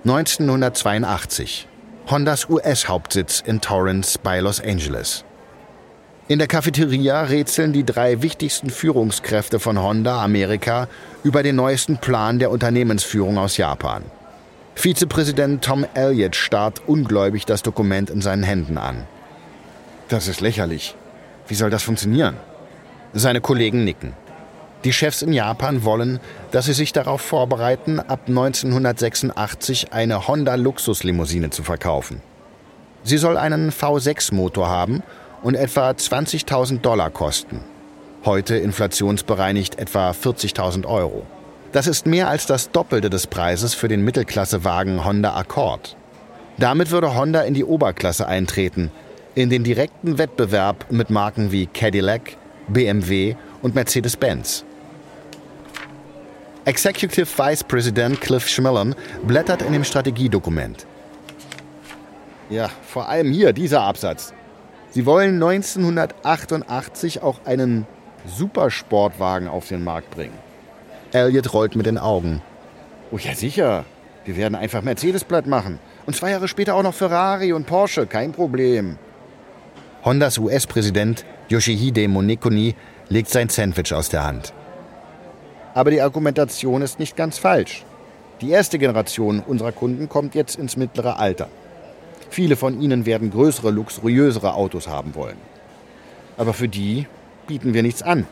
1982. 0.04 1.66
Hondas 2.08 2.48
US-Hauptsitz 2.48 3.40
in 3.44 3.60
Torrance 3.60 4.16
bei 4.22 4.38
Los 4.38 4.60
Angeles. 4.60 5.24
In 6.26 6.38
der 6.38 6.48
Cafeteria 6.48 7.24
rätseln 7.24 7.74
die 7.74 7.84
drei 7.84 8.22
wichtigsten 8.22 8.70
Führungskräfte 8.70 9.60
von 9.60 9.78
Honda 9.78 10.24
Amerika 10.24 10.88
über 11.22 11.42
den 11.42 11.56
neuesten 11.56 11.98
Plan 11.98 12.38
der 12.38 12.50
Unternehmensführung 12.50 13.36
aus 13.36 13.58
Japan. 13.58 14.04
Vizepräsident 14.74 15.62
Tom 15.62 15.84
Elliott 15.92 16.34
starrt 16.34 16.80
ungläubig 16.86 17.44
das 17.44 17.62
Dokument 17.62 18.08
in 18.08 18.22
seinen 18.22 18.42
Händen 18.42 18.78
an. 18.78 19.04
Das 20.08 20.26
ist 20.26 20.40
lächerlich. 20.40 20.96
Wie 21.46 21.54
soll 21.54 21.68
das 21.68 21.82
funktionieren? 21.82 22.36
Seine 23.12 23.42
Kollegen 23.42 23.84
nicken. 23.84 24.14
Die 24.84 24.94
Chefs 24.94 25.20
in 25.20 25.34
Japan 25.34 25.84
wollen, 25.84 26.20
dass 26.52 26.64
sie 26.64 26.72
sich 26.72 26.94
darauf 26.94 27.20
vorbereiten, 27.20 28.00
ab 28.00 28.20
1986 28.28 29.92
eine 29.92 30.26
Honda 30.26 30.54
Luxuslimousine 30.54 31.50
zu 31.50 31.62
verkaufen. 31.62 32.22
Sie 33.02 33.18
soll 33.18 33.36
einen 33.36 33.70
V6-Motor 33.70 34.70
haben 34.70 35.02
und 35.44 35.54
etwa 35.54 35.90
20.000 35.90 36.80
Dollar 36.80 37.10
kosten. 37.10 37.60
Heute 38.24 38.56
inflationsbereinigt 38.56 39.78
etwa 39.78 40.10
40.000 40.10 40.86
Euro. 40.86 41.24
Das 41.70 41.86
ist 41.86 42.06
mehr 42.06 42.28
als 42.28 42.46
das 42.46 42.70
Doppelte 42.70 43.10
des 43.10 43.26
Preises 43.26 43.74
für 43.74 43.86
den 43.86 44.02
Mittelklassewagen 44.04 45.04
Honda 45.04 45.36
Accord. 45.36 45.96
Damit 46.56 46.90
würde 46.90 47.14
Honda 47.14 47.42
in 47.42 47.52
die 47.52 47.64
Oberklasse 47.64 48.26
eintreten, 48.26 48.90
in 49.34 49.50
den 49.50 49.64
direkten 49.64 50.16
Wettbewerb 50.16 50.86
mit 50.90 51.10
Marken 51.10 51.52
wie 51.52 51.66
Cadillac, 51.66 52.36
BMW 52.68 53.36
und 53.60 53.74
Mercedes-Benz. 53.74 54.64
Executive 56.64 57.26
Vice 57.26 57.64
President 57.64 58.20
Cliff 58.20 58.48
Schmillen 58.48 58.94
blättert 59.24 59.60
in 59.60 59.74
dem 59.74 59.84
Strategiedokument. 59.84 60.86
Ja, 62.48 62.70
vor 62.86 63.08
allem 63.08 63.30
hier 63.32 63.52
dieser 63.52 63.82
Absatz. 63.82 64.32
Sie 64.94 65.06
wollen 65.06 65.42
1988 65.42 67.20
auch 67.20 67.40
einen 67.44 67.84
Supersportwagen 68.26 69.48
auf 69.48 69.66
den 69.66 69.82
Markt 69.82 70.12
bringen. 70.12 70.38
Elliot 71.10 71.52
rollt 71.52 71.74
mit 71.74 71.86
den 71.86 71.98
Augen. 71.98 72.42
Oh 73.10 73.18
ja, 73.18 73.34
sicher. 73.34 73.84
Wir 74.24 74.36
werden 74.36 74.54
einfach 74.54 74.82
Mercedes 74.82 75.24
platt 75.24 75.48
machen. 75.48 75.80
Und 76.06 76.14
zwei 76.14 76.30
Jahre 76.30 76.46
später 76.46 76.76
auch 76.76 76.84
noch 76.84 76.94
Ferrari 76.94 77.52
und 77.52 77.66
Porsche, 77.66 78.06
kein 78.06 78.30
Problem. 78.30 78.96
Hondas 80.04 80.38
US-Präsident 80.38 81.24
Yoshihide 81.48 82.06
Monekuni 82.06 82.76
legt 83.08 83.30
sein 83.30 83.48
Sandwich 83.48 83.92
aus 83.92 84.10
der 84.10 84.24
Hand. 84.24 84.52
Aber 85.74 85.90
die 85.90 86.02
Argumentation 86.02 86.82
ist 86.82 87.00
nicht 87.00 87.16
ganz 87.16 87.38
falsch. 87.38 87.84
Die 88.40 88.50
erste 88.50 88.78
Generation 88.78 89.40
unserer 89.40 89.72
Kunden 89.72 90.08
kommt 90.08 90.36
jetzt 90.36 90.54
ins 90.54 90.76
mittlere 90.76 91.18
Alter. 91.18 91.48
Viele 92.34 92.56
von 92.56 92.82
ihnen 92.82 93.06
werden 93.06 93.30
größere, 93.30 93.70
luxuriösere 93.70 94.54
Autos 94.54 94.88
haben 94.88 95.14
wollen. 95.14 95.36
Aber 96.36 96.52
für 96.52 96.66
die 96.66 97.06
bieten 97.46 97.74
wir 97.74 97.84
nichts 97.84 98.02
an. 98.02 98.26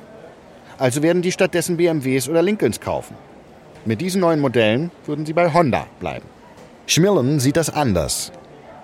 Also 0.77 1.05
werden 1.05 1.23
die 1.23 1.31
stattdessen 1.31 1.77
BMWs 1.77 2.29
oder 2.29 2.43
Lincolns 2.43 2.81
kaufen. 2.81 3.15
Mit 3.85 4.01
diesen 4.01 4.21
neuen 4.21 4.41
Modellen 4.41 4.91
würden 5.07 5.25
sie 5.25 5.33
bei 5.33 5.55
Honda 5.55 5.87
bleiben. 6.01 6.27
Schmillen 6.89 7.39
sieht 7.39 7.57
das 7.57 7.71
anders. 7.71 8.33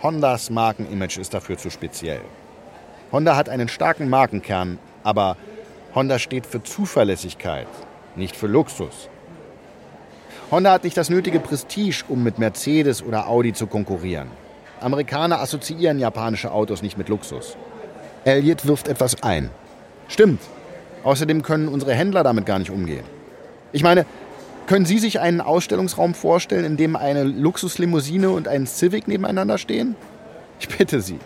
Hondas 0.05 0.51
Markenimage 0.51 1.21
ist 1.21 1.35
dafür 1.35 1.59
zu 1.59 1.69
speziell. 1.69 2.21
Honda 3.11 3.35
hat 3.35 3.49
einen 3.49 3.67
starken 3.67 4.09
Markenkern, 4.09 4.79
aber 5.03 5.37
Honda 5.97 6.21
steht 6.21 6.47
für 6.47 6.63
Zuverlässigkeit, 6.63 7.67
nicht 8.15 8.37
für 8.37 8.47
Luxus. 8.47 9.09
Honda 10.53 10.75
hat 10.75 10.85
nicht 10.85 10.97
das 10.97 11.11
nötige 11.11 11.41
Prestige, 11.41 12.05
um 12.07 12.23
mit 12.23 12.39
Mercedes 12.39 13.03
oder 13.03 13.27
Audi 13.27 13.53
zu 13.53 13.67
konkurrieren. 13.67 14.29
Amerikaner 14.81 15.41
assoziieren 15.41 15.99
japanische 15.99 16.53
Autos 16.53 16.83
nicht 16.83 16.99
mit 16.99 17.09
Luxus. 17.09 17.57
Elliot 18.25 18.67
wirft 18.67 18.89
etwas 18.89 19.23
ein. 19.23 19.51
Stimmt. 20.09 20.41
Außerdem 21.05 21.43
können 21.43 21.69
unsere 21.69 21.95
Händler 21.95 22.23
damit 22.23 22.47
gar 22.47 22.59
nicht 22.59 22.71
umgehen. 22.71 23.05
Ich 23.73 23.83
meine, 23.83 24.07
können 24.67 24.85
Sie 24.85 24.99
sich 24.99 25.21
einen 25.21 25.41
Ausstellungsraum 25.41 26.15
vorstellen, 26.15 26.65
in 26.65 26.77
dem 26.77 26.97
eine 26.97 27.25
Luxuslimousine 27.25 28.31
und 28.31 28.49
ein 28.49 28.67
Civic 28.67 29.09
nebeneinander 29.09 29.59
stehen? 29.59 29.97
Ich 30.61 30.69
bitte 30.69 31.01
Sie. 31.01 31.19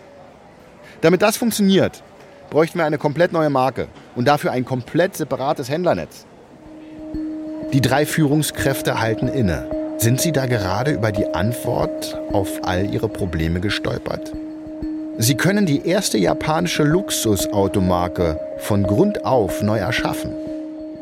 Damit 1.01 1.21
das 1.21 1.35
funktioniert, 1.37 2.03
bräuchten 2.49 2.77
wir 2.77 2.85
eine 2.85 2.97
komplett 2.97 3.33
neue 3.33 3.49
Marke 3.49 3.87
und 4.15 4.27
dafür 4.27 4.51
ein 4.51 4.63
komplett 4.63 5.17
separates 5.17 5.69
Händlernetz. 5.69 6.25
Die 7.73 7.81
drei 7.81 8.05
Führungskräfte 8.05 9.01
halten 9.01 9.27
inne. 9.27 9.82
Sind 10.03 10.19
Sie 10.19 10.33
da 10.33 10.47
gerade 10.47 10.91
über 10.91 11.13
die 11.13 11.33
Antwort 11.33 12.19
auf 12.33 12.49
all 12.63 12.93
Ihre 12.93 13.07
Probleme 13.07 13.61
gestolpert? 13.61 14.33
Sie 15.17 15.35
können 15.35 15.65
die 15.65 15.87
erste 15.87 16.17
japanische 16.17 16.83
Luxusautomarke 16.83 18.37
von 18.57 18.83
Grund 18.83 19.23
auf 19.23 19.61
neu 19.61 19.77
erschaffen 19.77 20.33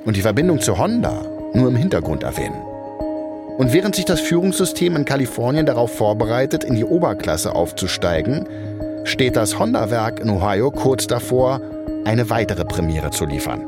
und 0.06 0.16
die 0.18 0.22
Verbindung 0.22 0.62
zu 0.62 0.78
Honda 0.78 1.26
nur 1.56 1.70
im 1.70 1.76
Hintergrund 1.78 2.22
erwähnen. 2.22 2.62
Und 3.58 3.74
während 3.74 3.96
sich 3.96 4.06
das 4.06 4.20
Führungssystem 4.20 4.96
in 4.96 5.06
Kalifornien 5.06 5.66
darauf 5.66 5.96
vorbereitet, 5.96 6.64
in 6.64 6.76
die 6.76 6.86
Oberklasse 6.86 7.56
aufzusteigen, 7.56 8.48
steht 9.04 9.36
das 9.36 9.58
Honda-Werk 9.58 10.20
in 10.20 10.30
Ohio 10.30 10.70
kurz 10.70 11.08
davor, 11.08 11.60
eine 12.06 12.30
weitere 12.30 12.66
Premiere 12.66 13.10
zu 13.10 13.26
liefern. 13.26 13.66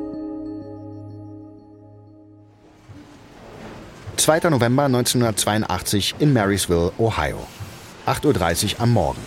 2. 4.18 4.50
November 4.50 4.84
1982 4.84 6.16
in 6.20 6.34
Marysville, 6.34 6.92
Ohio. 6.98 7.48
8.30 8.06 8.76
Uhr 8.76 8.82
am 8.82 8.94
Morgen. 8.94 9.22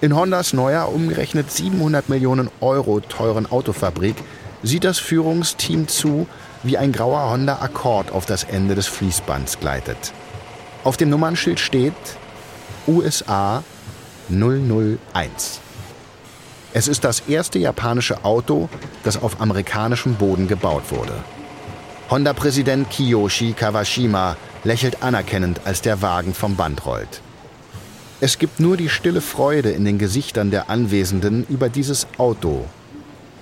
In 0.00 0.14
Hondas 0.16 0.52
neuer, 0.52 0.92
umgerechnet 0.92 1.50
700 1.50 2.08
Millionen 2.08 2.50
Euro 2.60 3.00
teuren 3.00 3.50
Autofabrik 3.50 4.16
sieht 4.62 4.84
das 4.84 4.98
Führungsteam 4.98 5.88
zu, 5.88 6.26
wie 6.62 6.78
ein 6.78 6.92
grauer 6.92 7.30
Honda 7.30 7.58
Accord 7.60 8.12
auf 8.12 8.26
das 8.26 8.44
Ende 8.44 8.74
des 8.74 8.86
Fließbands 8.86 9.58
gleitet. 9.60 10.12
Auf 10.84 10.96
dem 10.96 11.10
Nummernschild 11.10 11.58
steht 11.58 11.94
USA 12.86 13.62
001. 14.28 15.60
Es 16.72 16.86
ist 16.86 17.04
das 17.04 17.20
erste 17.20 17.58
japanische 17.58 18.24
Auto, 18.24 18.68
das 19.02 19.20
auf 19.20 19.40
amerikanischem 19.40 20.14
Boden 20.14 20.46
gebaut 20.46 20.84
wurde. 20.90 21.14
Honda-Präsident 22.10 22.90
Kiyoshi 22.90 23.52
Kawashima 23.52 24.36
lächelt 24.64 25.00
anerkennend, 25.00 25.60
als 25.64 25.80
der 25.80 26.02
Wagen 26.02 26.34
vom 26.34 26.56
Band 26.56 26.84
rollt. 26.84 27.22
Es 28.20 28.38
gibt 28.38 28.58
nur 28.58 28.76
die 28.76 28.88
stille 28.88 29.20
Freude 29.20 29.70
in 29.70 29.84
den 29.84 29.96
Gesichtern 29.98 30.50
der 30.50 30.68
Anwesenden 30.68 31.46
über 31.48 31.68
dieses 31.68 32.08
Auto, 32.18 32.66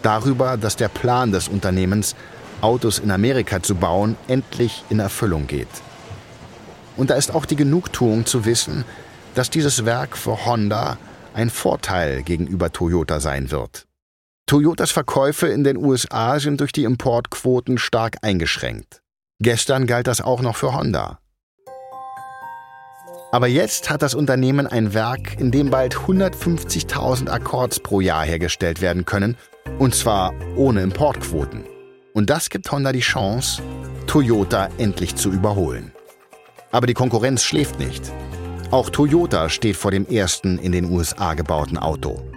darüber, 0.02 0.58
dass 0.58 0.76
der 0.76 0.88
Plan 0.88 1.32
des 1.32 1.48
Unternehmens 1.48 2.14
Autos 2.60 2.98
in 2.98 3.10
Amerika 3.10 3.62
zu 3.62 3.74
bauen, 3.74 4.16
endlich 4.28 4.84
in 4.90 5.00
Erfüllung 5.00 5.46
geht. 5.46 5.66
Und 6.98 7.08
da 7.08 7.14
ist 7.14 7.34
auch 7.34 7.46
die 7.46 7.56
Genugtuung 7.56 8.26
zu 8.26 8.44
wissen, 8.44 8.84
dass 9.34 9.48
dieses 9.48 9.86
Werk 9.86 10.14
für 10.14 10.44
Honda 10.44 10.98
ein 11.32 11.48
Vorteil 11.48 12.22
gegenüber 12.22 12.70
Toyota 12.70 13.18
sein 13.18 13.50
wird. 13.50 13.87
Toyotas 14.48 14.92
Verkäufe 14.92 15.46
in 15.48 15.62
den 15.62 15.76
USA 15.76 16.40
sind 16.40 16.60
durch 16.60 16.72
die 16.72 16.84
Importquoten 16.84 17.76
stark 17.76 18.16
eingeschränkt. 18.22 19.02
Gestern 19.40 19.86
galt 19.86 20.06
das 20.06 20.22
auch 20.22 20.40
noch 20.40 20.56
für 20.56 20.72
Honda. 20.72 21.18
Aber 23.30 23.46
jetzt 23.46 23.90
hat 23.90 24.00
das 24.00 24.14
Unternehmen 24.14 24.66
ein 24.66 24.94
Werk, 24.94 25.38
in 25.38 25.50
dem 25.50 25.68
bald 25.68 25.96
150.000 25.96 27.28
Akkords 27.28 27.78
pro 27.78 28.00
Jahr 28.00 28.24
hergestellt 28.24 28.80
werden 28.80 29.04
können, 29.04 29.36
und 29.78 29.94
zwar 29.94 30.32
ohne 30.56 30.80
Importquoten. 30.80 31.64
Und 32.14 32.30
das 32.30 32.48
gibt 32.48 32.72
Honda 32.72 32.92
die 32.92 33.00
Chance, 33.00 33.60
Toyota 34.06 34.70
endlich 34.78 35.14
zu 35.14 35.30
überholen. 35.30 35.92
Aber 36.70 36.86
die 36.86 36.94
Konkurrenz 36.94 37.44
schläft 37.44 37.78
nicht. 37.78 38.10
Auch 38.70 38.88
Toyota 38.88 39.50
steht 39.50 39.76
vor 39.76 39.90
dem 39.90 40.06
ersten 40.06 40.58
in 40.58 40.72
den 40.72 40.86
USA 40.86 41.34
gebauten 41.34 41.76
Auto. 41.76 42.27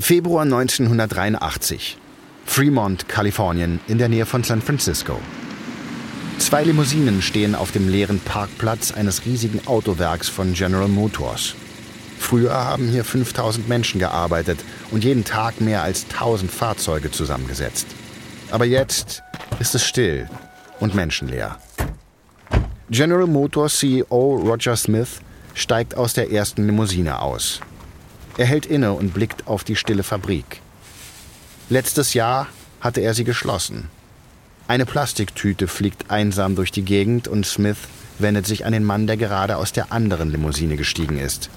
Februar 0.00 0.44
1983. 0.44 1.98
Fremont, 2.46 3.06
Kalifornien, 3.06 3.80
in 3.86 3.98
der 3.98 4.08
Nähe 4.08 4.24
von 4.24 4.42
San 4.42 4.62
Francisco. 4.62 5.20
Zwei 6.38 6.64
Limousinen 6.64 7.20
stehen 7.20 7.54
auf 7.54 7.70
dem 7.70 7.86
leeren 7.86 8.18
Parkplatz 8.18 8.92
eines 8.92 9.26
riesigen 9.26 9.60
Autowerks 9.66 10.30
von 10.30 10.54
General 10.54 10.88
Motors. 10.88 11.54
Früher 12.18 12.54
haben 12.54 12.88
hier 12.88 13.04
5000 13.04 13.68
Menschen 13.68 14.00
gearbeitet 14.00 14.60
und 14.90 15.04
jeden 15.04 15.24
Tag 15.24 15.60
mehr 15.60 15.82
als 15.82 16.06
1000 16.10 16.50
Fahrzeuge 16.50 17.10
zusammengesetzt. 17.10 17.86
Aber 18.50 18.64
jetzt 18.64 19.22
ist 19.58 19.74
es 19.74 19.84
still 19.84 20.28
und 20.80 20.94
menschenleer. 20.94 21.58
General 22.88 23.26
Motors 23.26 23.78
CEO 23.78 24.40
Roger 24.42 24.76
Smith 24.76 25.20
steigt 25.54 25.94
aus 25.94 26.14
der 26.14 26.32
ersten 26.32 26.66
Limousine 26.66 27.20
aus. 27.20 27.60
Er 28.36 28.46
hält 28.46 28.66
inne 28.66 28.92
und 28.92 29.12
blickt 29.12 29.46
auf 29.46 29.64
die 29.64 29.76
stille 29.76 30.02
Fabrik. 30.02 30.60
Letztes 31.68 32.14
Jahr 32.14 32.48
hatte 32.80 33.00
er 33.00 33.14
sie 33.14 33.24
geschlossen. 33.24 33.90
Eine 34.68 34.86
Plastiktüte 34.86 35.68
fliegt 35.68 36.10
einsam 36.10 36.54
durch 36.54 36.70
die 36.70 36.84
Gegend 36.84 37.28
und 37.28 37.44
Smith 37.44 37.78
wendet 38.18 38.46
sich 38.46 38.64
an 38.64 38.72
den 38.72 38.84
Mann, 38.84 39.06
der 39.06 39.16
gerade 39.16 39.56
aus 39.56 39.72
der 39.72 39.92
anderen 39.92 40.30
Limousine 40.30 40.76
gestiegen 40.76 41.18
ist. 41.18 41.50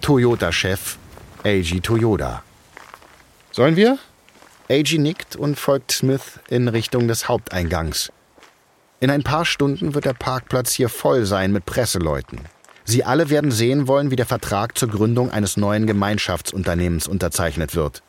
Toyota-Chef 0.00 0.96
Eiji 1.42 1.80
Toyoda. 1.80 2.42
Sollen 3.52 3.76
wir? 3.76 3.98
Eiji 4.68 4.98
nickt 4.98 5.36
und 5.36 5.58
folgt 5.58 5.92
Smith 5.92 6.38
in 6.48 6.68
Richtung 6.68 7.08
des 7.08 7.28
Haupteingangs. 7.28 8.12
In 9.00 9.10
ein 9.10 9.22
paar 9.22 9.46
Stunden 9.46 9.94
wird 9.94 10.04
der 10.04 10.12
Parkplatz 10.12 10.74
hier 10.74 10.88
voll 10.88 11.24
sein 11.24 11.52
mit 11.52 11.64
Presseleuten. 11.64 12.40
Sie 12.90 13.04
alle 13.04 13.30
werden 13.30 13.52
sehen 13.52 13.86
wollen, 13.86 14.10
wie 14.10 14.16
der 14.16 14.26
Vertrag 14.26 14.76
zur 14.76 14.88
Gründung 14.88 15.30
eines 15.30 15.56
neuen 15.56 15.86
Gemeinschaftsunternehmens 15.86 17.06
unterzeichnet 17.06 17.76
wird. 17.76 18.02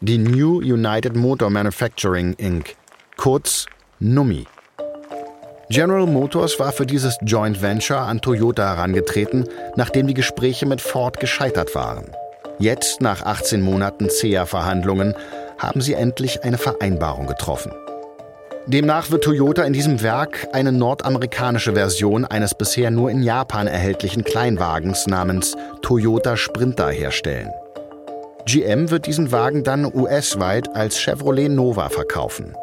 die 0.00 0.16
New 0.16 0.60
United 0.60 1.14
Motor 1.14 1.50
Manufacturing 1.50 2.32
Inc., 2.38 2.76
kurz 3.18 3.66
NUMMI. 3.98 4.46
General 5.68 6.06
Motors 6.06 6.58
war 6.58 6.72
für 6.72 6.86
dieses 6.86 7.18
Joint 7.20 7.60
Venture 7.60 7.98
an 8.00 8.22
Toyota 8.22 8.74
herangetreten, 8.74 9.46
nachdem 9.76 10.06
die 10.06 10.14
Gespräche 10.14 10.64
mit 10.64 10.80
Ford 10.80 11.20
gescheitert 11.20 11.74
waren. 11.74 12.06
Jetzt, 12.58 13.02
nach 13.02 13.20
18 13.20 13.60
Monaten 13.60 14.08
zäher 14.08 14.46
Verhandlungen, 14.46 15.14
haben 15.58 15.82
sie 15.82 15.92
endlich 15.92 16.42
eine 16.42 16.56
Vereinbarung 16.56 17.26
getroffen. 17.26 17.72
Demnach 18.66 19.10
wird 19.10 19.24
Toyota 19.24 19.62
in 19.62 19.72
diesem 19.72 20.02
Werk 20.02 20.46
eine 20.52 20.70
nordamerikanische 20.70 21.72
Version 21.72 22.24
eines 22.24 22.54
bisher 22.54 22.90
nur 22.90 23.10
in 23.10 23.22
Japan 23.22 23.66
erhältlichen 23.66 24.22
Kleinwagens 24.22 25.06
namens 25.06 25.56
Toyota 25.82 26.36
Sprinter 26.36 26.90
herstellen. 26.90 27.50
GM 28.46 28.90
wird 28.90 29.06
diesen 29.06 29.32
Wagen 29.32 29.64
dann 29.64 29.86
US-weit 29.86 30.74
als 30.76 30.98
Chevrolet 30.98 31.48
Nova 31.48 31.88
verkaufen. 31.88 32.54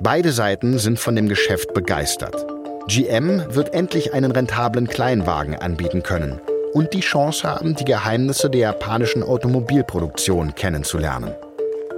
Beide 0.00 0.32
Seiten 0.32 0.78
sind 0.78 0.98
von 0.98 1.14
dem 1.14 1.28
Geschäft 1.28 1.74
begeistert. 1.74 2.46
GM 2.88 3.42
wird 3.54 3.74
endlich 3.74 4.14
einen 4.14 4.32
rentablen 4.32 4.88
Kleinwagen 4.88 5.54
anbieten 5.54 6.02
können 6.02 6.40
und 6.72 6.94
die 6.94 7.00
Chance 7.00 7.46
haben, 7.46 7.74
die 7.74 7.84
Geheimnisse 7.84 8.48
der 8.48 8.60
japanischen 8.60 9.22
Automobilproduktion 9.22 10.54
kennenzulernen. 10.54 11.34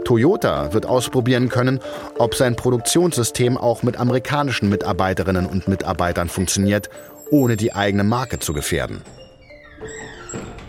Toyota 0.04 0.72
wird 0.72 0.86
ausprobieren 0.86 1.48
können, 1.48 1.80
ob 2.18 2.34
sein 2.34 2.56
Produktionssystem 2.56 3.56
auch 3.56 3.82
mit 3.82 3.96
amerikanischen 3.96 4.68
Mitarbeiterinnen 4.68 5.46
und 5.46 5.68
Mitarbeitern 5.68 6.28
funktioniert, 6.28 6.90
ohne 7.30 7.56
die 7.56 7.74
eigene 7.74 8.04
Marke 8.04 8.38
zu 8.38 8.52
gefährden. 8.52 9.02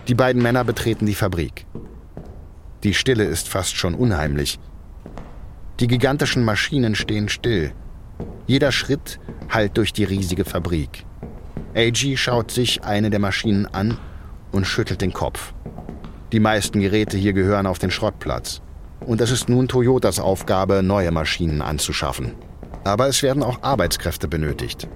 Die 0.07 0.15
beiden 0.15 0.41
Männer 0.41 0.63
betreten 0.63 1.05
die 1.05 1.15
Fabrik. 1.15 1.65
Die 2.83 2.93
Stille 2.93 3.23
ist 3.23 3.47
fast 3.47 3.77
schon 3.77 3.95
unheimlich. 3.95 4.59
Die 5.79 5.87
gigantischen 5.87 6.43
Maschinen 6.43 6.95
stehen 6.95 7.29
still. 7.29 7.71
Jeder 8.45 8.71
Schritt 8.71 9.19
hallt 9.49 9.77
durch 9.77 9.93
die 9.93 10.03
riesige 10.03 10.45
Fabrik. 10.45 11.05
AG 11.75 12.17
schaut 12.17 12.51
sich 12.51 12.83
eine 12.83 13.09
der 13.09 13.19
Maschinen 13.19 13.65
an 13.65 13.97
und 14.51 14.65
schüttelt 14.67 15.01
den 15.01 15.13
Kopf. 15.13 15.53
Die 16.31 16.39
meisten 16.39 16.81
Geräte 16.81 17.17
hier 17.17 17.33
gehören 17.33 17.65
auf 17.65 17.79
den 17.79 17.91
Schrottplatz. 17.91 18.61
Und 19.05 19.21
es 19.21 19.31
ist 19.31 19.49
nun 19.49 19.67
Toyotas 19.67 20.19
Aufgabe, 20.19 20.81
neue 20.81 21.11
Maschinen 21.11 21.61
anzuschaffen. 21.61 22.35
Aber 22.83 23.07
es 23.07 23.21
werden 23.23 23.43
auch 23.43 23.61
Arbeitskräfte 23.61 24.27
benötigt. 24.27 24.87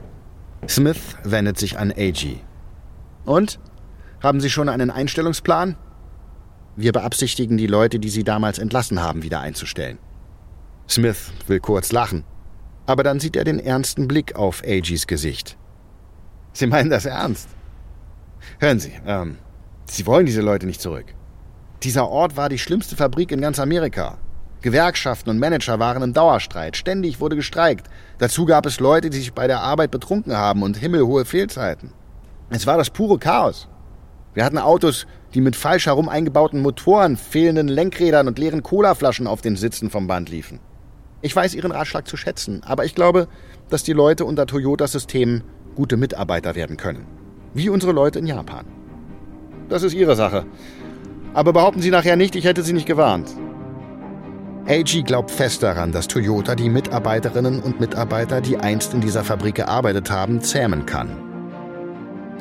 Smith 0.67 1.15
wendet 1.23 1.57
sich 1.57 1.77
an 1.77 1.91
AG. 1.91 2.37
Und? 3.25 3.59
Haben 4.21 4.41
Sie 4.41 4.49
schon 4.49 4.69
einen 4.69 4.89
Einstellungsplan? 4.89 5.75
Wir 6.75 6.91
beabsichtigen, 6.91 7.57
die 7.57 7.67
Leute, 7.67 7.99
die 7.99 8.09
Sie 8.09 8.23
damals 8.23 8.59
entlassen 8.59 9.01
haben, 9.01 9.23
wieder 9.23 9.41
einzustellen. 9.41 9.99
Smith 10.89 11.31
will 11.47 11.59
kurz 11.59 11.91
lachen, 11.91 12.23
aber 12.85 13.03
dann 13.03 13.19
sieht 13.19 13.35
er 13.35 13.43
den 13.43 13.59
ernsten 13.59 14.07
Blick 14.07 14.35
auf 14.35 14.63
Agis 14.65 15.05
Gesicht. 15.07 15.57
Sie 16.53 16.67
meinen 16.67 16.89
das 16.89 17.05
ernst? 17.05 17.49
Hören 18.59 18.79
Sie, 18.79 18.93
ähm, 19.05 19.37
Sie 19.85 20.05
wollen 20.05 20.25
diese 20.25 20.41
Leute 20.41 20.65
nicht 20.65 20.81
zurück. 20.81 21.13
Dieser 21.83 22.07
Ort 22.09 22.35
war 22.35 22.49
die 22.49 22.57
schlimmste 22.57 22.95
Fabrik 22.95 23.31
in 23.31 23.41
ganz 23.41 23.59
Amerika. 23.59 24.17
Gewerkschaften 24.61 25.29
und 25.29 25.37
Manager 25.37 25.77
waren 25.77 26.01
im 26.01 26.13
Dauerstreit. 26.13 26.75
Ständig 26.75 27.19
wurde 27.19 27.35
gestreikt. 27.35 27.87
Dazu 28.17 28.45
gab 28.45 28.65
es 28.65 28.79
Leute, 28.79 29.11
die 29.11 29.19
sich 29.19 29.33
bei 29.33 29.45
der 29.45 29.61
Arbeit 29.61 29.91
betrunken 29.91 30.35
haben 30.35 30.63
und 30.63 30.77
himmelhohe 30.77 31.25
Fehlzeiten. 31.25 31.93
Es 32.49 32.65
war 32.65 32.77
das 32.77 32.89
pure 32.89 33.19
Chaos. 33.19 33.67
Wir 34.33 34.43
hatten 34.43 34.57
Autos, 34.57 35.05
die 35.35 35.41
mit 35.41 35.55
falsch 35.55 35.85
herum 35.85 36.09
eingebauten 36.09 36.61
Motoren, 36.61 37.15
fehlenden 37.15 37.67
Lenkrädern 37.67 38.27
und 38.27 38.39
leeren 38.39 38.63
Colaflaschen 38.63 39.27
auf 39.27 39.41
den 39.41 39.55
Sitzen 39.55 39.91
vom 39.91 40.07
Band 40.07 40.29
liefen. 40.29 40.59
Ich 41.21 41.35
weiß 41.35 41.53
Ihren 41.53 41.71
Ratschlag 41.71 42.07
zu 42.07 42.17
schätzen, 42.17 42.61
aber 42.63 42.85
ich 42.85 42.95
glaube, 42.95 43.27
dass 43.69 43.83
die 43.83 43.93
Leute 43.93 44.25
unter 44.25 44.47
Toyotas 44.47 44.93
System 44.93 45.43
gute 45.75 45.97
Mitarbeiter 45.97 46.55
werden 46.55 46.77
können. 46.77 47.05
Wie 47.53 47.69
unsere 47.69 47.91
Leute 47.91 48.19
in 48.19 48.27
Japan. 48.27 48.65
Das 49.69 49.83
ist 49.83 49.93
Ihre 49.93 50.15
Sache. 50.15 50.45
Aber 51.37 51.53
behaupten 51.53 51.83
Sie 51.83 51.91
nachher 51.91 52.15
nicht, 52.15 52.35
ich 52.35 52.45
hätte 52.45 52.63
Sie 52.63 52.73
nicht 52.73 52.87
gewarnt. 52.87 53.29
AG 54.67 55.03
glaubt 55.05 55.29
fest 55.29 55.61
daran, 55.61 55.91
dass 55.91 56.07
Toyota 56.07 56.55
die 56.55 56.67
Mitarbeiterinnen 56.67 57.61
und 57.61 57.79
Mitarbeiter, 57.79 58.41
die 58.41 58.57
einst 58.57 58.95
in 58.95 59.01
dieser 59.01 59.23
Fabrik 59.23 59.53
gearbeitet 59.53 60.09
haben, 60.09 60.41
zähmen 60.41 60.87
kann. 60.87 61.15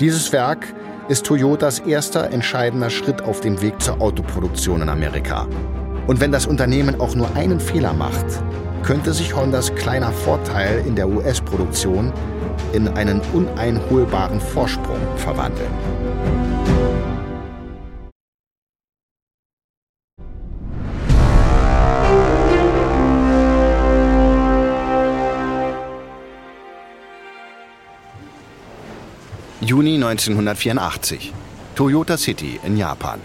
Dieses 0.01 0.33
Werk 0.33 0.73
ist 1.11 1.27
Toyotas 1.27 1.81
erster 1.81 2.31
entscheidender 2.31 2.89
Schritt 2.89 3.21
auf 3.21 3.41
dem 3.41 3.61
Weg 3.61 3.83
zur 3.83 4.01
Autoproduktion 4.01 4.81
in 4.81 4.89
Amerika. 4.89 5.47
Und 6.07 6.23
wenn 6.23 6.33
das 6.33 6.47
Unternehmen 6.47 6.99
auch 6.99 7.15
nur 7.15 7.37
einen 7.37 7.61
Fehler 7.61 7.93
macht, 7.93 8.25
könnte 8.83 9.13
sich 9.13 9.37
Hondas 9.37 9.75
kleiner 9.75 10.11
Vorteil 10.11 10.83
in 10.87 10.97
der 10.97 11.07
US-Produktion 11.07 12.15
in 12.73 12.89
einen 12.89 13.21
uneinholbaren 13.35 14.41
Vorsprung 14.41 15.01
verwandeln. 15.17 16.06
Juni 29.67 29.97
1984. 29.97 31.33
Toyota 31.75 32.17
City 32.17 32.61
in 32.63 32.77
Japan. 32.77 33.21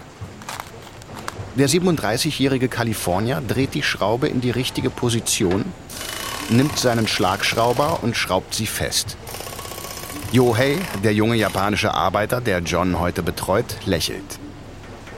Der 1.54 1.68
37-jährige 1.68 2.66
Kalifornier 2.66 3.40
dreht 3.46 3.74
die 3.74 3.84
Schraube 3.84 4.26
in 4.26 4.40
die 4.40 4.50
richtige 4.50 4.90
Position, 4.90 5.64
nimmt 6.50 6.76
seinen 6.80 7.06
Schlagschrauber 7.06 8.00
und 8.02 8.16
schraubt 8.16 8.54
sie 8.54 8.66
fest. 8.66 9.16
Yohei, 10.32 10.78
der 11.04 11.14
junge 11.14 11.36
japanische 11.36 11.94
Arbeiter, 11.94 12.40
der 12.40 12.58
John 12.58 12.98
heute 12.98 13.22
betreut, 13.22 13.76
lächelt. 13.86 14.40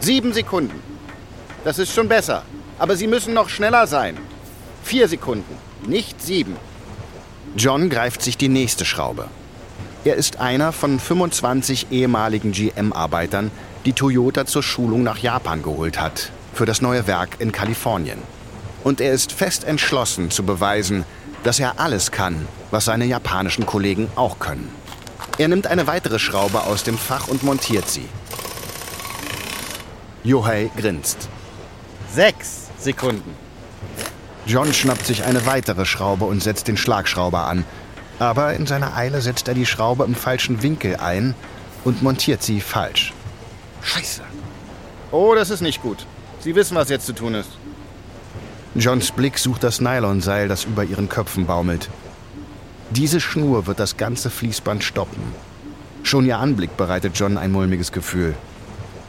Sieben 0.00 0.34
Sekunden. 0.34 0.78
Das 1.64 1.78
ist 1.78 1.94
schon 1.94 2.08
besser. 2.08 2.42
Aber 2.78 2.96
Sie 2.96 3.06
müssen 3.06 3.32
noch 3.32 3.48
schneller 3.48 3.86
sein. 3.86 4.18
Vier 4.82 5.08
Sekunden, 5.08 5.56
nicht 5.86 6.20
sieben. 6.20 6.58
John 7.56 7.88
greift 7.88 8.20
sich 8.20 8.36
die 8.36 8.50
nächste 8.50 8.84
Schraube. 8.84 9.30
Er 10.04 10.16
ist 10.16 10.38
einer 10.38 10.72
von 10.72 11.00
25 11.00 11.90
ehemaligen 11.90 12.52
GM-Arbeitern, 12.52 13.50
die 13.86 13.94
Toyota 13.94 14.44
zur 14.44 14.62
Schulung 14.62 15.02
nach 15.02 15.16
Japan 15.16 15.62
geholt 15.62 15.98
hat, 15.98 16.30
für 16.52 16.66
das 16.66 16.82
neue 16.82 17.06
Werk 17.06 17.36
in 17.38 17.52
Kalifornien. 17.52 18.18
Und 18.82 19.00
er 19.00 19.12
ist 19.12 19.32
fest 19.32 19.64
entschlossen 19.64 20.30
zu 20.30 20.42
beweisen, 20.42 21.04
dass 21.42 21.58
er 21.58 21.80
alles 21.80 22.10
kann, 22.10 22.46
was 22.70 22.84
seine 22.84 23.06
japanischen 23.06 23.64
Kollegen 23.64 24.08
auch 24.14 24.38
können. 24.38 24.68
Er 25.38 25.48
nimmt 25.48 25.66
eine 25.66 25.86
weitere 25.86 26.18
Schraube 26.18 26.64
aus 26.64 26.82
dem 26.82 26.98
Fach 26.98 27.28
und 27.28 27.42
montiert 27.42 27.88
sie. 27.88 28.06
Yohei 30.22 30.70
grinst. 30.76 31.28
Sechs 32.12 32.68
Sekunden. 32.78 33.34
John 34.46 34.74
schnappt 34.74 35.06
sich 35.06 35.24
eine 35.24 35.46
weitere 35.46 35.86
Schraube 35.86 36.26
und 36.26 36.42
setzt 36.42 36.68
den 36.68 36.76
Schlagschrauber 36.76 37.46
an. 37.46 37.64
Aber 38.18 38.54
in 38.54 38.66
seiner 38.66 38.96
Eile 38.96 39.20
setzt 39.20 39.48
er 39.48 39.54
die 39.54 39.66
Schraube 39.66 40.04
im 40.04 40.14
falschen 40.14 40.62
Winkel 40.62 40.96
ein 40.96 41.34
und 41.84 42.02
montiert 42.02 42.42
sie 42.42 42.60
falsch. 42.60 43.12
Scheiße. 43.82 44.22
Oh, 45.10 45.34
das 45.34 45.50
ist 45.50 45.60
nicht 45.60 45.82
gut. 45.82 46.06
Sie 46.40 46.54
wissen, 46.54 46.76
was 46.76 46.88
jetzt 46.88 47.06
zu 47.06 47.12
tun 47.12 47.34
ist. 47.34 47.50
Johns 48.74 49.12
Blick 49.12 49.38
sucht 49.38 49.62
das 49.62 49.80
Nylonseil, 49.80 50.48
das 50.48 50.64
über 50.64 50.84
ihren 50.84 51.08
Köpfen 51.08 51.46
baumelt. 51.46 51.88
Diese 52.90 53.20
Schnur 53.20 53.66
wird 53.66 53.78
das 53.78 53.96
ganze 53.96 54.30
Fließband 54.30 54.82
stoppen. 54.82 55.22
Schon 56.02 56.26
ihr 56.26 56.38
Anblick 56.38 56.76
bereitet 56.76 57.12
John 57.16 57.38
ein 57.38 57.52
mulmiges 57.52 57.92
Gefühl. 57.92 58.34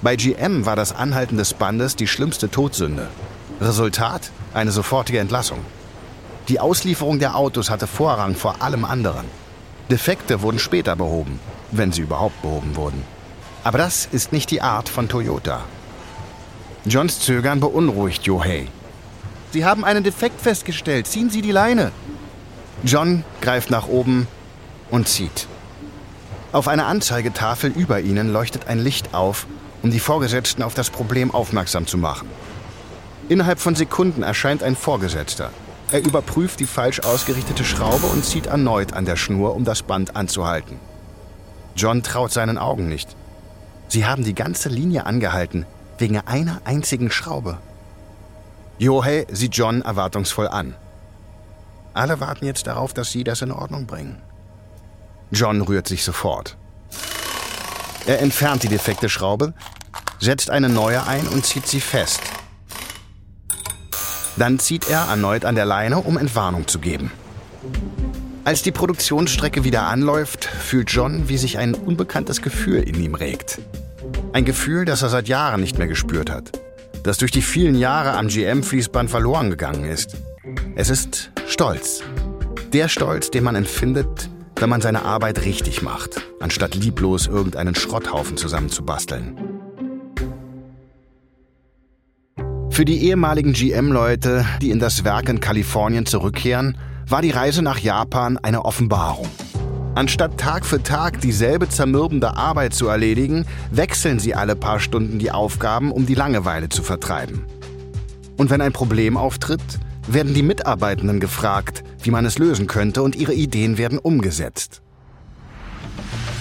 Bei 0.01 0.15
GM 0.15 0.65
war 0.65 0.75
das 0.75 0.95
Anhalten 0.95 1.37
des 1.37 1.53
Bandes 1.53 1.95
die 1.95 2.07
schlimmste 2.07 2.49
Todsünde. 2.49 3.07
Resultat? 3.59 4.31
Eine 4.53 4.71
sofortige 4.71 5.19
Entlassung. 5.19 5.59
Die 6.47 6.59
Auslieferung 6.59 7.17
der 7.17 7.35
Autos 7.35 7.69
hatte 7.71 7.87
Vorrang 7.87 8.35
vor 8.35 8.61
allem 8.61 8.85
anderen. 8.85 9.25
Defekte 9.89 10.41
wurden 10.41 10.59
später 10.59 10.95
behoben, 10.95 11.39
wenn 11.71 11.91
sie 11.91 12.01
überhaupt 12.01 12.39
behoben 12.41 12.75
wurden. 12.75 13.03
Aber 13.63 13.79
das 13.79 14.07
ist 14.11 14.31
nicht 14.31 14.51
die 14.51 14.61
Art 14.61 14.87
von 14.87 15.09
Toyota. 15.09 15.63
Johns 16.85 17.19
Zögern 17.19 17.59
beunruhigt 17.59 18.25
Yohei. 18.25 18.67
Sie 19.51 19.65
haben 19.65 19.83
einen 19.83 20.03
Defekt 20.03 20.39
festgestellt. 20.39 21.07
Ziehen 21.07 21.31
Sie 21.31 21.41
die 21.41 21.51
Leine. 21.51 21.91
John 22.83 23.23
greift 23.41 23.71
nach 23.71 23.87
oben 23.87 24.27
und 24.91 25.07
zieht. 25.07 25.47
Auf 26.51 26.67
einer 26.67 26.85
Anzeigetafel 26.85 27.71
über 27.71 28.01
ihnen 28.01 28.31
leuchtet 28.31 28.67
ein 28.67 28.79
Licht 28.79 29.15
auf, 29.15 29.47
um 29.81 29.89
die 29.89 29.99
Vorgesetzten 29.99 30.61
auf 30.61 30.75
das 30.75 30.91
Problem 30.91 31.31
aufmerksam 31.31 31.87
zu 31.87 31.97
machen. 31.97 32.29
Innerhalb 33.29 33.59
von 33.59 33.75
Sekunden 33.75 34.21
erscheint 34.21 34.61
ein 34.61 34.75
Vorgesetzter. 34.75 35.49
Er 35.91 36.03
überprüft 36.03 36.59
die 36.59 36.65
falsch 36.65 37.01
ausgerichtete 37.01 37.63
Schraube 37.63 38.07
und 38.07 38.25
zieht 38.25 38.47
erneut 38.47 38.93
an 38.93 39.05
der 39.05 39.15
Schnur, 39.15 39.55
um 39.55 39.65
das 39.65 39.83
Band 39.83 40.15
anzuhalten. 40.15 40.79
John 41.75 42.03
traut 42.03 42.31
seinen 42.31 42.57
Augen 42.57 42.87
nicht. 42.87 43.15
Sie 43.87 44.05
haben 44.05 44.23
die 44.23 44.33
ganze 44.33 44.69
Linie 44.69 45.05
angehalten, 45.05 45.65
wegen 45.97 46.19
einer 46.19 46.61
einzigen 46.65 47.11
Schraube. 47.11 47.59
Yohei 48.77 49.25
sieht 49.31 49.55
John 49.55 49.81
erwartungsvoll 49.81 50.47
an. 50.47 50.75
Alle 51.93 52.19
warten 52.19 52.45
jetzt 52.45 52.67
darauf, 52.67 52.93
dass 52.93 53.11
Sie 53.11 53.23
das 53.23 53.41
in 53.41 53.51
Ordnung 53.51 53.85
bringen. 53.85 54.21
John 55.31 55.61
rührt 55.61 55.87
sich 55.87 56.03
sofort. 56.03 56.57
Er 58.05 58.19
entfernt 58.19 58.63
die 58.63 58.67
defekte 58.67 59.09
Schraube, 59.09 59.53
setzt 60.19 60.49
eine 60.49 60.69
neue 60.69 61.05
ein 61.07 61.27
und 61.27 61.45
zieht 61.45 61.67
sie 61.67 61.81
fest. 61.81 62.21
Dann 64.37 64.59
zieht 64.59 64.89
er 64.89 65.07
erneut 65.09 65.45
an 65.45 65.55
der 65.55 65.65
Leine, 65.65 65.99
um 65.99 66.17
Entwarnung 66.17 66.67
zu 66.67 66.79
geben. 66.79 67.11
Als 68.43 68.61
die 68.61 68.71
Produktionsstrecke 68.71 69.63
wieder 69.63 69.83
anläuft, 69.87 70.45
fühlt 70.45 70.91
John, 70.91 71.29
wie 71.29 71.37
sich 71.37 71.57
ein 71.57 71.73
unbekanntes 71.73 72.41
Gefühl 72.41 72.83
in 72.83 73.01
ihm 73.01 73.15
regt. 73.15 73.59
Ein 74.33 74.45
Gefühl, 74.45 74.85
das 74.85 75.01
er 75.01 75.09
seit 75.09 75.27
Jahren 75.27 75.61
nicht 75.61 75.77
mehr 75.77 75.87
gespürt 75.87 76.29
hat. 76.29 76.51
Das 77.03 77.17
durch 77.17 77.31
die 77.31 77.41
vielen 77.41 77.75
Jahre 77.75 78.13
am 78.13 78.27
GM-Fließband 78.27 79.09
verloren 79.09 79.49
gegangen 79.49 79.85
ist. 79.85 80.17
Es 80.75 80.89
ist 80.89 81.31
Stolz. 81.47 82.01
Der 82.73 82.87
Stolz, 82.87 83.31
den 83.31 83.43
man 83.43 83.55
empfindet, 83.55 84.29
wenn 84.57 84.69
man 84.69 84.81
seine 84.81 85.05
Arbeit 85.05 85.45
richtig 85.45 85.81
macht, 85.81 86.21
anstatt 86.39 86.75
lieblos 86.75 87.27
irgendeinen 87.27 87.75
Schrotthaufen 87.75 88.37
zusammenzubasteln. 88.37 89.44
Für 92.75 92.83
die 92.83 93.03
ehemaligen 93.03 93.53
GM-Leute, 93.53 94.45
die 94.61 94.69
in 94.69 94.79
das 94.79 95.05
Werk 95.05 95.29
in 95.29 95.39
Kalifornien 95.39 96.05
zurückkehren, 96.05 96.77
war 97.07 97.21
die 97.21 97.31
Reise 97.31 97.61
nach 97.61 97.79
Japan 97.79 98.37
eine 98.37 98.65
Offenbarung. 98.65 99.29
Anstatt 99.95 100.37
Tag 100.37 100.65
für 100.65 100.83
Tag 100.83 101.21
dieselbe 101.21 101.69
zermürbende 101.69 102.35
Arbeit 102.35 102.73
zu 102.73 102.89
erledigen, 102.89 103.45
wechseln 103.71 104.19
sie 104.19 104.35
alle 104.35 104.57
paar 104.57 104.81
Stunden 104.81 105.19
die 105.19 105.31
Aufgaben, 105.31 105.89
um 105.93 106.05
die 106.05 106.15
Langeweile 106.15 106.67
zu 106.67 106.83
vertreiben. 106.83 107.45
Und 108.35 108.49
wenn 108.49 108.59
ein 108.59 108.73
Problem 108.73 109.15
auftritt, 109.15 109.63
werden 110.05 110.33
die 110.33 110.43
Mitarbeitenden 110.43 111.21
gefragt, 111.21 111.81
wie 112.03 112.11
man 112.11 112.25
es 112.25 112.39
lösen 112.39 112.67
könnte, 112.67 113.03
und 113.03 113.15
ihre 113.15 113.33
Ideen 113.33 113.77
werden 113.77 113.99
umgesetzt. 113.99 114.81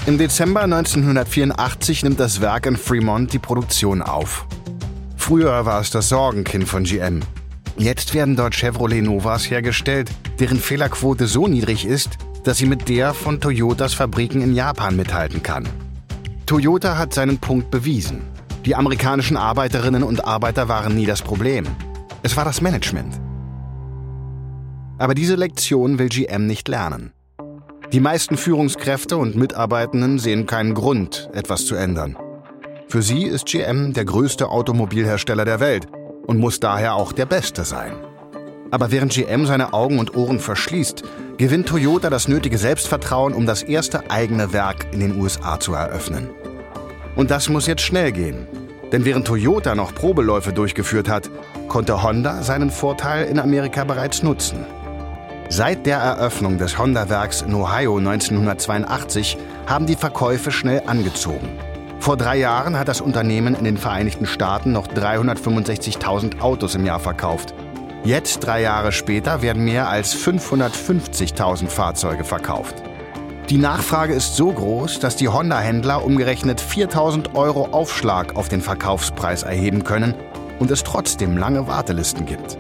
Im 0.04 0.18
Dezember 0.18 0.62
1984 0.62 2.02
nimmt 2.02 2.18
das 2.18 2.40
Werk 2.40 2.66
in 2.66 2.76
Fremont 2.76 3.32
die 3.32 3.38
Produktion 3.38 4.02
auf. 4.02 4.48
Früher 5.24 5.64
war 5.64 5.80
es 5.80 5.88
das 5.88 6.10
Sorgenkind 6.10 6.68
von 6.68 6.84
GM. 6.84 7.20
Jetzt 7.78 8.12
werden 8.12 8.36
dort 8.36 8.54
Chevrolet 8.54 9.00
Novas 9.00 9.48
hergestellt, 9.48 10.10
deren 10.38 10.58
Fehlerquote 10.58 11.26
so 11.26 11.48
niedrig 11.48 11.86
ist, 11.86 12.18
dass 12.44 12.58
sie 12.58 12.66
mit 12.66 12.90
der 12.90 13.14
von 13.14 13.40
Toyotas 13.40 13.94
Fabriken 13.94 14.42
in 14.42 14.54
Japan 14.54 14.96
mithalten 14.96 15.42
kann. 15.42 15.66
Toyota 16.44 16.98
hat 16.98 17.14
seinen 17.14 17.38
Punkt 17.38 17.70
bewiesen. 17.70 18.20
Die 18.66 18.74
amerikanischen 18.74 19.38
Arbeiterinnen 19.38 20.02
und 20.02 20.26
Arbeiter 20.26 20.68
waren 20.68 20.94
nie 20.94 21.06
das 21.06 21.22
Problem. 21.22 21.64
Es 22.22 22.36
war 22.36 22.44
das 22.44 22.60
Management. 22.60 23.18
Aber 24.98 25.14
diese 25.14 25.36
Lektion 25.36 25.98
will 25.98 26.10
GM 26.10 26.46
nicht 26.46 26.68
lernen. 26.68 27.14
Die 27.92 28.00
meisten 28.00 28.36
Führungskräfte 28.36 29.16
und 29.16 29.36
Mitarbeitenden 29.36 30.18
sehen 30.18 30.44
keinen 30.44 30.74
Grund, 30.74 31.30
etwas 31.32 31.64
zu 31.64 31.76
ändern. 31.76 32.14
Für 32.88 33.02
sie 33.02 33.24
ist 33.24 33.46
GM 33.46 33.92
der 33.92 34.04
größte 34.04 34.48
Automobilhersteller 34.48 35.44
der 35.44 35.60
Welt 35.60 35.86
und 36.26 36.38
muss 36.38 36.60
daher 36.60 36.94
auch 36.94 37.12
der 37.12 37.26
Beste 37.26 37.64
sein. 37.64 37.92
Aber 38.70 38.90
während 38.90 39.12
GM 39.12 39.46
seine 39.46 39.72
Augen 39.72 39.98
und 39.98 40.16
Ohren 40.16 40.40
verschließt, 40.40 41.02
gewinnt 41.38 41.68
Toyota 41.68 42.10
das 42.10 42.28
nötige 42.28 42.58
Selbstvertrauen, 42.58 43.32
um 43.32 43.46
das 43.46 43.62
erste 43.62 44.10
eigene 44.10 44.52
Werk 44.52 44.86
in 44.92 45.00
den 45.00 45.20
USA 45.20 45.58
zu 45.60 45.74
eröffnen. 45.74 46.30
Und 47.16 47.30
das 47.30 47.48
muss 47.48 47.66
jetzt 47.66 47.82
schnell 47.82 48.12
gehen. 48.12 48.46
Denn 48.92 49.04
während 49.04 49.26
Toyota 49.26 49.74
noch 49.74 49.94
Probeläufe 49.94 50.52
durchgeführt 50.52 51.08
hat, 51.08 51.30
konnte 51.68 52.02
Honda 52.02 52.42
seinen 52.42 52.70
Vorteil 52.70 53.26
in 53.26 53.38
Amerika 53.38 53.84
bereits 53.84 54.22
nutzen. 54.22 54.64
Seit 55.48 55.86
der 55.86 55.98
Eröffnung 55.98 56.58
des 56.58 56.78
Honda-Werks 56.78 57.42
in 57.42 57.54
Ohio 57.54 57.98
1982 57.98 59.36
haben 59.66 59.86
die 59.86 59.96
Verkäufe 59.96 60.50
schnell 60.50 60.82
angezogen. 60.86 61.48
Vor 62.04 62.18
drei 62.18 62.36
Jahren 62.36 62.78
hat 62.78 62.88
das 62.88 63.00
Unternehmen 63.00 63.54
in 63.54 63.64
den 63.64 63.78
Vereinigten 63.78 64.26
Staaten 64.26 64.72
noch 64.72 64.86
365.000 64.86 66.38
Autos 66.40 66.74
im 66.74 66.84
Jahr 66.84 67.00
verkauft. 67.00 67.54
Jetzt, 68.04 68.40
drei 68.40 68.60
Jahre 68.60 68.92
später, 68.92 69.40
werden 69.40 69.64
mehr 69.64 69.88
als 69.88 70.14
550.000 70.14 71.68
Fahrzeuge 71.68 72.24
verkauft. 72.24 72.74
Die 73.48 73.56
Nachfrage 73.56 74.12
ist 74.12 74.36
so 74.36 74.52
groß, 74.52 74.98
dass 74.98 75.16
die 75.16 75.30
Honda-Händler 75.30 76.04
umgerechnet 76.04 76.60
4.000 76.60 77.34
Euro 77.34 77.68
Aufschlag 77.72 78.36
auf 78.36 78.50
den 78.50 78.60
Verkaufspreis 78.60 79.42
erheben 79.42 79.82
können 79.82 80.12
und 80.58 80.70
es 80.70 80.84
trotzdem 80.84 81.38
lange 81.38 81.68
Wartelisten 81.68 82.26
gibt. 82.26 82.58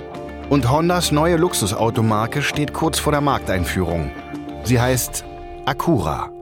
Und 0.48 0.70
Hondas 0.70 1.12
neue 1.12 1.36
Luxusautomarke 1.36 2.40
steht 2.40 2.72
kurz 2.72 2.98
vor 2.98 3.12
der 3.12 3.20
Markteinführung. 3.20 4.10
Sie 4.62 4.80
heißt 4.80 5.22
Acura. 5.66 6.33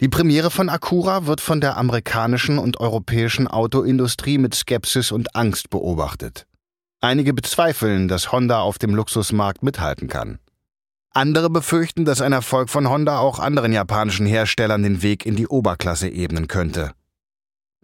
Die 0.00 0.08
Premiere 0.08 0.50
von 0.50 0.68
Acura 0.68 1.26
wird 1.26 1.40
von 1.40 1.62
der 1.62 1.78
amerikanischen 1.78 2.58
und 2.58 2.80
europäischen 2.80 3.48
Autoindustrie 3.48 4.36
mit 4.36 4.54
Skepsis 4.54 5.10
und 5.10 5.34
Angst 5.34 5.70
beobachtet. 5.70 6.46
Einige 7.00 7.32
bezweifeln, 7.32 8.06
dass 8.06 8.30
Honda 8.30 8.60
auf 8.60 8.76
dem 8.76 8.94
Luxusmarkt 8.94 9.62
mithalten 9.62 10.08
kann. 10.08 10.38
Andere 11.12 11.48
befürchten, 11.48 12.04
dass 12.04 12.20
ein 12.20 12.32
Erfolg 12.32 12.68
von 12.68 12.90
Honda 12.90 13.20
auch 13.20 13.38
anderen 13.38 13.72
japanischen 13.72 14.26
Herstellern 14.26 14.82
den 14.82 15.00
Weg 15.00 15.24
in 15.24 15.34
die 15.34 15.46
Oberklasse 15.46 16.10
ebnen 16.10 16.46
könnte. 16.46 16.92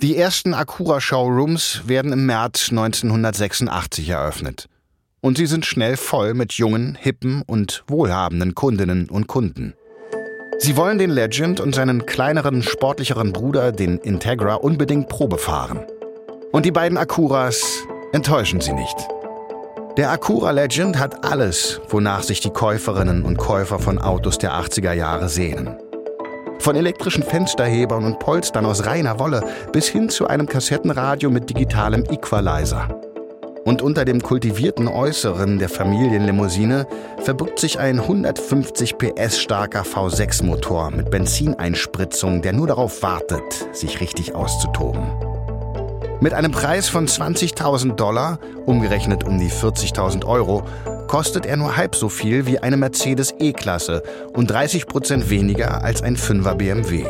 Die 0.02 0.16
ersten 0.16 0.52
Acura 0.52 1.00
Showrooms 1.00 1.82
werden 1.86 2.12
im 2.12 2.26
März 2.26 2.68
1986 2.70 4.10
eröffnet. 4.10 4.66
Und 5.22 5.38
sie 5.38 5.46
sind 5.46 5.64
schnell 5.64 5.96
voll 5.96 6.34
mit 6.34 6.52
jungen, 6.54 6.94
hippen 6.94 7.40
und 7.46 7.84
wohlhabenden 7.86 8.54
Kundinnen 8.54 9.08
und 9.08 9.28
Kunden. 9.28 9.72
Sie 10.58 10.76
wollen 10.76 10.98
den 10.98 11.10
Legend 11.10 11.60
und 11.60 11.74
seinen 11.74 12.06
kleineren, 12.06 12.62
sportlicheren 12.62 13.32
Bruder, 13.32 13.72
den 13.72 13.98
Integra, 13.98 14.54
unbedingt 14.54 15.08
Probe 15.08 15.38
fahren. 15.38 15.80
Und 16.52 16.66
die 16.66 16.70
beiden 16.70 16.98
Acuras 16.98 17.84
enttäuschen 18.12 18.60
sie 18.60 18.72
nicht. 18.72 18.96
Der 19.96 20.10
Acura 20.10 20.52
Legend 20.52 20.98
hat 20.98 21.24
alles, 21.24 21.80
wonach 21.88 22.22
sich 22.22 22.40
die 22.40 22.50
Käuferinnen 22.50 23.24
und 23.24 23.36
Käufer 23.36 23.78
von 23.78 23.98
Autos 23.98 24.38
der 24.38 24.52
80er 24.52 24.92
Jahre 24.92 25.28
sehnen. 25.28 25.76
Von 26.58 26.76
elektrischen 26.76 27.22
Fensterhebern 27.22 28.04
und 28.04 28.18
Polstern 28.18 28.64
aus 28.64 28.86
reiner 28.86 29.18
Wolle 29.18 29.42
bis 29.72 29.88
hin 29.88 30.08
zu 30.08 30.28
einem 30.28 30.46
Kassettenradio 30.46 31.28
mit 31.28 31.50
digitalem 31.50 32.04
Equalizer. 32.04 33.11
Und 33.64 33.80
unter 33.80 34.04
dem 34.04 34.22
kultivierten 34.22 34.88
Äußeren 34.88 35.58
der 35.60 35.68
Familienlimousine 35.68 36.86
verbirgt 37.22 37.60
sich 37.60 37.78
ein 37.78 38.00
150 38.00 38.98
PS 38.98 39.40
starker 39.40 39.82
V6-Motor 39.82 40.90
mit 40.90 41.10
Benzineinspritzung, 41.10 42.42
der 42.42 42.54
nur 42.54 42.66
darauf 42.66 43.02
wartet, 43.02 43.68
sich 43.72 44.00
richtig 44.00 44.34
auszutoben. 44.34 45.02
Mit 46.20 46.34
einem 46.34 46.50
Preis 46.50 46.88
von 46.88 47.06
20.000 47.06 47.94
Dollar, 47.94 48.40
umgerechnet 48.66 49.24
um 49.24 49.38
die 49.38 49.50
40.000 49.50 50.24
Euro, 50.24 50.64
kostet 51.06 51.46
er 51.46 51.56
nur 51.56 51.76
halb 51.76 51.94
so 51.94 52.08
viel 52.08 52.46
wie 52.46 52.58
eine 52.58 52.76
Mercedes 52.76 53.32
E-Klasse 53.38 54.02
und 54.32 54.50
30 54.50 54.86
Prozent 54.86 55.30
weniger 55.30 55.84
als 55.84 56.02
ein 56.02 56.16
5er 56.16 56.54
BMW. 56.54 57.06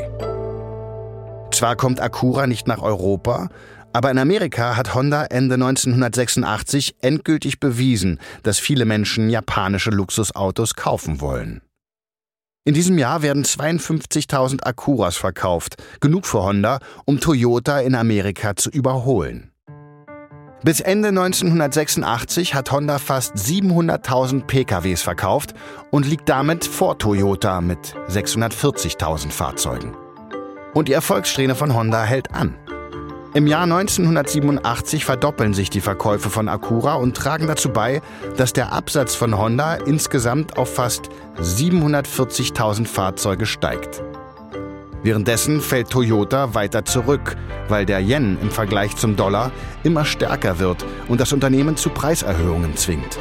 Zwar 1.53 1.77
kommt 1.77 2.01
Acura 2.01 2.47
nicht 2.47 2.67
nach 2.67 2.83
Europa, 2.83 3.49
aber 3.93 4.11
in 4.11 4.19
Amerika 4.19 4.77
hat 4.77 4.95
Honda 4.95 5.25
Ende 5.25 5.55
1986 5.55 6.97
endgültig 7.01 7.61
bewiesen, 7.61 8.19
dass 8.43 8.59
viele 8.59 8.85
Menschen 8.85 9.31
japanische 9.31 9.91
Luxusautos 9.91 10.75
kaufen 10.75 11.21
wollen. 11.21 11.61
In 12.65 12.75
diesem 12.75 12.97
Jahr 12.97 13.23
werden 13.23 13.45
52.000 13.45 14.63
Acuras 14.63 15.17
verkauft, 15.17 15.83
genug 16.01 16.27
für 16.27 16.43
Honda, 16.43 16.79
um 17.05 17.19
Toyota 17.19 17.81
in 17.81 17.97
Amerika 17.97 18.55
zu 18.55 18.71
überholen. 18.71 19.51
Bis 20.65 20.79
Ende 20.79 21.09
1986 21.09 22.55
hat 22.55 22.71
Honda 22.71 23.01
fast 23.01 23.35
700.000 23.35 24.47
PKWs 24.47 25.03
verkauft 25.03 25.55
und 25.91 26.07
liegt 26.07 26.29
damit 26.29 26.65
vor 26.65 27.01
Toyota 27.01 27.61
mit 27.61 27.97
640.000 28.09 29.31
Fahrzeugen. 29.33 29.97
Und 30.73 30.87
die 30.87 30.93
Erfolgssträhne 30.93 31.57
von 31.57 31.75
Honda 31.75 32.05
hält 32.05 32.33
an. 32.33 32.55
Im 33.35 33.47
Jahr 33.47 33.63
1987 33.63 35.07
verdoppeln 35.07 35.55
sich 35.55 35.71
die 35.71 35.81
Verkäufe 35.81 36.29
von 36.29 36.51
Acura 36.51 36.97
und 36.97 37.17
tragen 37.17 37.47
dazu 37.47 37.71
bei, 37.71 38.03
dass 38.37 38.53
der 38.53 38.73
Absatz 38.73 39.15
von 39.15 39.39
Honda 39.39 39.77
insgesamt 39.77 40.59
auf 40.59 40.75
fast 40.75 41.09
740.000 41.41 42.87
Fahrzeuge 42.87 43.47
steigt. 43.47 44.03
Währenddessen 45.03 45.63
fällt 45.63 45.89
Toyota 45.89 46.55
weiter 46.55 46.85
zurück, 46.85 47.37
weil 47.69 47.87
der 47.87 48.01
Yen 48.01 48.37
im 48.43 48.51
Vergleich 48.51 48.97
zum 48.97 49.17
Dollar 49.17 49.51
immer 49.83 50.05
stärker 50.05 50.59
wird 50.59 50.85
und 51.09 51.19
das 51.19 51.33
Unternehmen 51.33 51.79
zu 51.79 51.89
Preiserhöhungen 51.89 52.77
zwingt. 52.77 53.19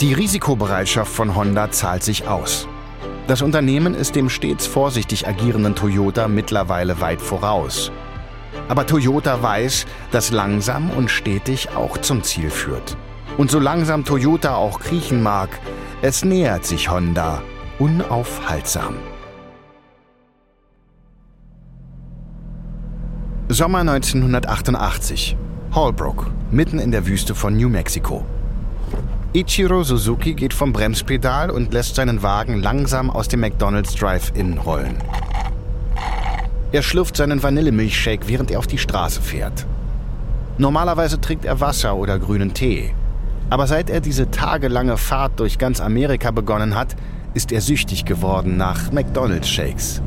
Die 0.00 0.14
Risikobereitschaft 0.14 1.12
von 1.12 1.36
Honda 1.36 1.70
zahlt 1.70 2.02
sich 2.02 2.26
aus. 2.26 2.66
Das 3.28 3.40
Unternehmen 3.40 3.94
ist 3.94 4.16
dem 4.16 4.28
stets 4.28 4.66
vorsichtig 4.66 5.28
agierenden 5.28 5.76
Toyota 5.76 6.26
mittlerweile 6.26 7.00
weit 7.00 7.22
voraus. 7.22 7.92
Aber 8.68 8.86
Toyota 8.86 9.42
weiß, 9.42 9.86
dass 10.10 10.30
langsam 10.30 10.90
und 10.90 11.10
stetig 11.10 11.70
auch 11.76 11.98
zum 11.98 12.22
Ziel 12.22 12.50
führt. 12.50 12.96
Und 13.38 13.50
so 13.50 13.58
langsam 13.58 14.04
Toyota 14.04 14.54
auch 14.54 14.80
kriechen 14.80 15.22
mag, 15.22 15.48
es 16.02 16.24
nähert 16.24 16.64
sich 16.64 16.90
Honda 16.90 17.42
unaufhaltsam. 17.78 18.94
Sommer 23.48 23.80
1988. 23.80 25.36
Hallbrook, 25.74 26.30
mitten 26.50 26.78
in 26.78 26.90
der 26.90 27.06
Wüste 27.06 27.34
von 27.34 27.56
New 27.56 27.68
Mexico. 27.68 28.24
Ichiro 29.34 29.82
Suzuki 29.82 30.34
geht 30.34 30.52
vom 30.52 30.72
Bremspedal 30.72 31.50
und 31.50 31.72
lässt 31.72 31.94
seinen 31.94 32.22
Wagen 32.22 32.62
langsam 32.62 33.08
aus 33.10 33.28
dem 33.28 33.40
McDonald's 33.40 33.94
Drive-In 33.94 34.58
rollen. 34.58 34.96
Er 36.72 36.80
schlürft 36.82 37.18
seinen 37.18 37.42
Vanillemilchshake, 37.42 38.28
während 38.28 38.50
er 38.50 38.58
auf 38.58 38.66
die 38.66 38.78
Straße 38.78 39.20
fährt. 39.20 39.66
Normalerweise 40.56 41.20
trinkt 41.20 41.44
er 41.44 41.60
Wasser 41.60 41.96
oder 41.96 42.18
grünen 42.18 42.54
Tee. 42.54 42.94
Aber 43.50 43.66
seit 43.66 43.90
er 43.90 44.00
diese 44.00 44.30
tagelange 44.30 44.96
Fahrt 44.96 45.38
durch 45.38 45.58
ganz 45.58 45.82
Amerika 45.82 46.30
begonnen 46.30 46.74
hat, 46.74 46.96
ist 47.34 47.52
er 47.52 47.60
süchtig 47.60 48.06
geworden 48.06 48.56
nach 48.56 48.90
McDonald's 48.90 49.50
Shakes. 49.50 50.00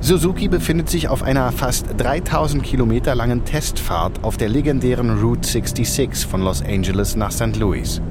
Suzuki 0.00 0.48
befindet 0.48 0.90
sich 0.90 1.08
auf 1.08 1.22
einer 1.22 1.50
fast 1.50 1.86
3000 1.96 2.62
Kilometer 2.62 3.14
langen 3.14 3.46
Testfahrt 3.46 4.22
auf 4.22 4.36
der 4.36 4.50
legendären 4.50 5.18
Route 5.18 5.48
66 5.48 6.26
von 6.26 6.42
Los 6.42 6.62
Angeles 6.62 7.16
nach 7.16 7.32
St. 7.32 7.56
Louis. 7.56 8.02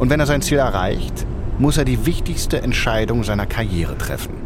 Und 0.00 0.10
wenn 0.10 0.18
er 0.18 0.26
sein 0.26 0.42
Ziel 0.42 0.58
erreicht, 0.58 1.26
muss 1.58 1.78
er 1.78 1.84
die 1.84 2.04
wichtigste 2.04 2.60
Entscheidung 2.60 3.22
seiner 3.22 3.46
Karriere 3.46 3.96
treffen. 3.96 4.45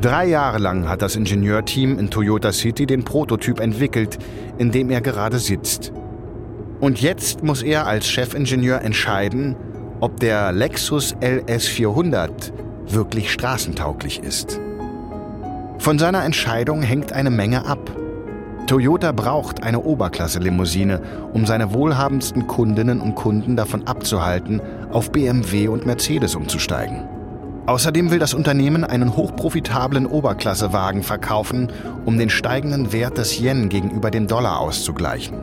Drei 0.00 0.24
Jahre 0.28 0.56
lang 0.56 0.88
hat 0.88 1.02
das 1.02 1.14
Ingenieurteam 1.14 1.98
in 1.98 2.08
Toyota 2.08 2.52
City 2.52 2.86
den 2.86 3.04
Prototyp 3.04 3.60
entwickelt, 3.60 4.18
in 4.56 4.70
dem 4.70 4.88
er 4.88 5.02
gerade 5.02 5.38
sitzt. 5.38 5.92
Und 6.80 7.02
jetzt 7.02 7.42
muss 7.42 7.62
er 7.62 7.86
als 7.86 8.08
Chefingenieur 8.08 8.80
entscheiden, 8.80 9.56
ob 10.00 10.18
der 10.18 10.52
Lexus 10.52 11.14
LS400 11.16 12.30
wirklich 12.88 13.30
straßentauglich 13.30 14.22
ist. 14.22 14.58
Von 15.78 15.98
seiner 15.98 16.24
Entscheidung 16.24 16.80
hängt 16.80 17.12
eine 17.12 17.30
Menge 17.30 17.66
ab. 17.66 17.90
Toyota 18.66 19.12
braucht 19.12 19.62
eine 19.62 19.80
Oberklasse-Limousine, 19.82 21.02
um 21.34 21.44
seine 21.44 21.74
wohlhabendsten 21.74 22.46
Kundinnen 22.46 23.02
und 23.02 23.16
Kunden 23.16 23.54
davon 23.54 23.86
abzuhalten, 23.86 24.62
auf 24.90 25.12
BMW 25.12 25.68
und 25.68 25.84
Mercedes 25.84 26.34
umzusteigen. 26.34 27.19
Außerdem 27.70 28.10
will 28.10 28.18
das 28.18 28.34
Unternehmen 28.34 28.82
einen 28.82 29.16
hochprofitablen 29.16 30.04
Oberklassewagen 30.04 31.04
verkaufen, 31.04 31.68
um 32.04 32.18
den 32.18 32.28
steigenden 32.28 32.92
Wert 32.92 33.16
des 33.16 33.38
Yen 33.38 33.68
gegenüber 33.68 34.10
dem 34.10 34.26
Dollar 34.26 34.58
auszugleichen. 34.58 35.38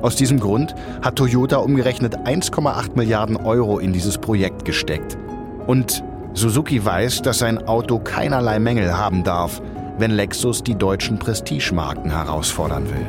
Aus 0.00 0.14
diesem 0.14 0.38
Grund 0.38 0.76
hat 1.02 1.16
Toyota 1.16 1.56
umgerechnet 1.56 2.18
1,8 2.18 2.94
Milliarden 2.94 3.36
Euro 3.36 3.80
in 3.80 3.92
dieses 3.92 4.16
Projekt 4.16 4.64
gesteckt. 4.64 5.18
Und 5.66 6.04
Suzuki 6.34 6.84
weiß, 6.84 7.22
dass 7.22 7.40
sein 7.40 7.66
Auto 7.66 7.98
keinerlei 7.98 8.60
Mängel 8.60 8.96
haben 8.96 9.24
darf, 9.24 9.60
wenn 9.98 10.12
Lexus 10.12 10.62
die 10.62 10.76
deutschen 10.76 11.18
Prestigemarken 11.18 12.12
herausfordern 12.12 12.84
will. 12.84 13.06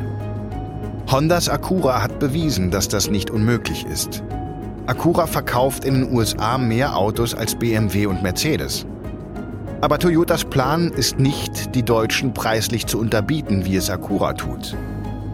Hondas 1.08 1.48
Acura 1.48 2.02
hat 2.02 2.18
bewiesen, 2.18 2.72
dass 2.72 2.88
das 2.88 3.08
nicht 3.08 3.30
unmöglich 3.30 3.86
ist. 3.86 4.24
Acura 4.88 5.26
verkauft 5.26 5.84
in 5.84 5.92
den 5.92 6.16
USA 6.16 6.56
mehr 6.56 6.96
Autos 6.96 7.34
als 7.34 7.54
BMW 7.54 8.06
und 8.06 8.22
Mercedes. 8.22 8.86
Aber 9.82 9.98
Toyotas 9.98 10.46
Plan 10.46 10.88
ist 10.88 11.18
nicht, 11.18 11.74
die 11.74 11.82
Deutschen 11.82 12.32
preislich 12.32 12.86
zu 12.86 12.98
unterbieten, 12.98 13.66
wie 13.66 13.76
es 13.76 13.90
Acura 13.90 14.32
tut. 14.32 14.74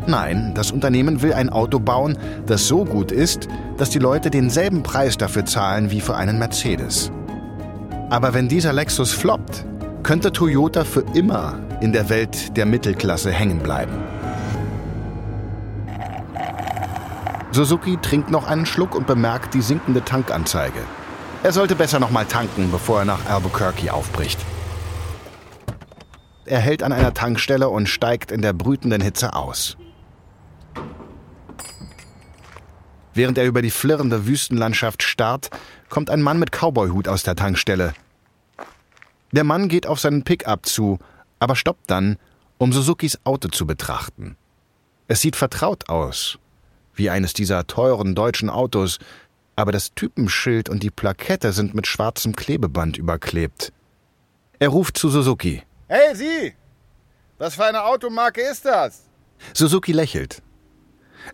Nein, 0.08 0.54
das 0.56 0.72
Unternehmen 0.72 1.22
will 1.22 1.32
ein 1.32 1.50
Auto 1.50 1.78
bauen, 1.78 2.18
das 2.46 2.66
so 2.66 2.84
gut 2.84 3.12
ist, 3.12 3.46
dass 3.76 3.90
die 3.90 4.00
Leute 4.00 4.28
denselben 4.28 4.82
Preis 4.82 5.16
dafür 5.16 5.44
zahlen 5.44 5.92
wie 5.92 6.00
für 6.00 6.16
einen 6.16 6.40
Mercedes. 6.40 7.12
Aber 8.10 8.34
wenn 8.34 8.48
dieser 8.48 8.72
Lexus 8.72 9.12
floppt, 9.12 9.64
könnte 10.02 10.32
Toyota 10.32 10.82
für 10.82 11.04
immer 11.14 11.60
in 11.80 11.92
der 11.92 12.08
Welt 12.08 12.56
der 12.56 12.66
Mittelklasse 12.66 13.30
hängen 13.30 13.60
bleiben. 13.60 13.92
Suzuki 17.54 17.96
trinkt 18.02 18.30
noch 18.30 18.48
einen 18.48 18.66
Schluck 18.66 18.96
und 18.96 19.06
bemerkt 19.06 19.54
die 19.54 19.62
sinkende 19.62 20.04
Tankanzeige. 20.04 20.80
Er 21.44 21.52
sollte 21.52 21.76
besser 21.76 22.00
noch 22.00 22.10
mal 22.10 22.24
tanken, 22.24 22.72
bevor 22.72 23.00
er 23.00 23.04
nach 23.04 23.26
Albuquerque 23.26 23.92
aufbricht. 23.92 24.40
Er 26.46 26.58
hält 26.58 26.82
an 26.82 26.92
einer 26.92 27.14
Tankstelle 27.14 27.68
und 27.68 27.88
steigt 27.88 28.32
in 28.32 28.42
der 28.42 28.52
brütenden 28.52 29.00
Hitze 29.00 29.34
aus. 29.34 29.76
Während 33.14 33.38
er 33.38 33.46
über 33.46 33.62
die 33.62 33.70
flirrende 33.70 34.26
Wüstenlandschaft 34.26 35.04
starrt, 35.04 35.50
kommt 35.88 36.10
ein 36.10 36.22
Mann 36.22 36.40
mit 36.40 36.50
Cowboyhut 36.50 37.06
aus 37.06 37.22
der 37.22 37.36
Tankstelle. 37.36 37.94
Der 39.30 39.44
Mann 39.44 39.68
geht 39.68 39.86
auf 39.86 40.00
seinen 40.00 40.24
Pickup 40.24 40.66
zu, 40.66 40.98
aber 41.38 41.54
stoppt 41.54 41.88
dann, 41.88 42.18
um 42.58 42.72
Suzukis 42.72 43.20
Auto 43.22 43.48
zu 43.48 43.64
betrachten. 43.64 44.36
Es 45.06 45.20
sieht 45.20 45.36
vertraut 45.36 45.88
aus, 45.88 46.38
wie 46.94 47.10
eines 47.10 47.32
dieser 47.32 47.66
teuren 47.66 48.14
deutschen 48.14 48.50
Autos, 48.50 48.98
aber 49.56 49.72
das 49.72 49.94
Typenschild 49.94 50.68
und 50.68 50.82
die 50.82 50.90
Plakette 50.90 51.52
sind 51.52 51.74
mit 51.74 51.86
schwarzem 51.86 52.34
Klebeband 52.34 52.96
überklebt. 52.96 53.72
Er 54.58 54.68
ruft 54.68 54.96
zu 54.98 55.08
Suzuki. 55.08 55.62
Hey 55.88 56.14
Sie! 56.14 56.54
Was 57.38 57.56
für 57.56 57.64
eine 57.64 57.84
Automarke 57.84 58.40
ist 58.40 58.64
das? 58.64 59.04
Suzuki 59.52 59.92
lächelt. 59.92 60.42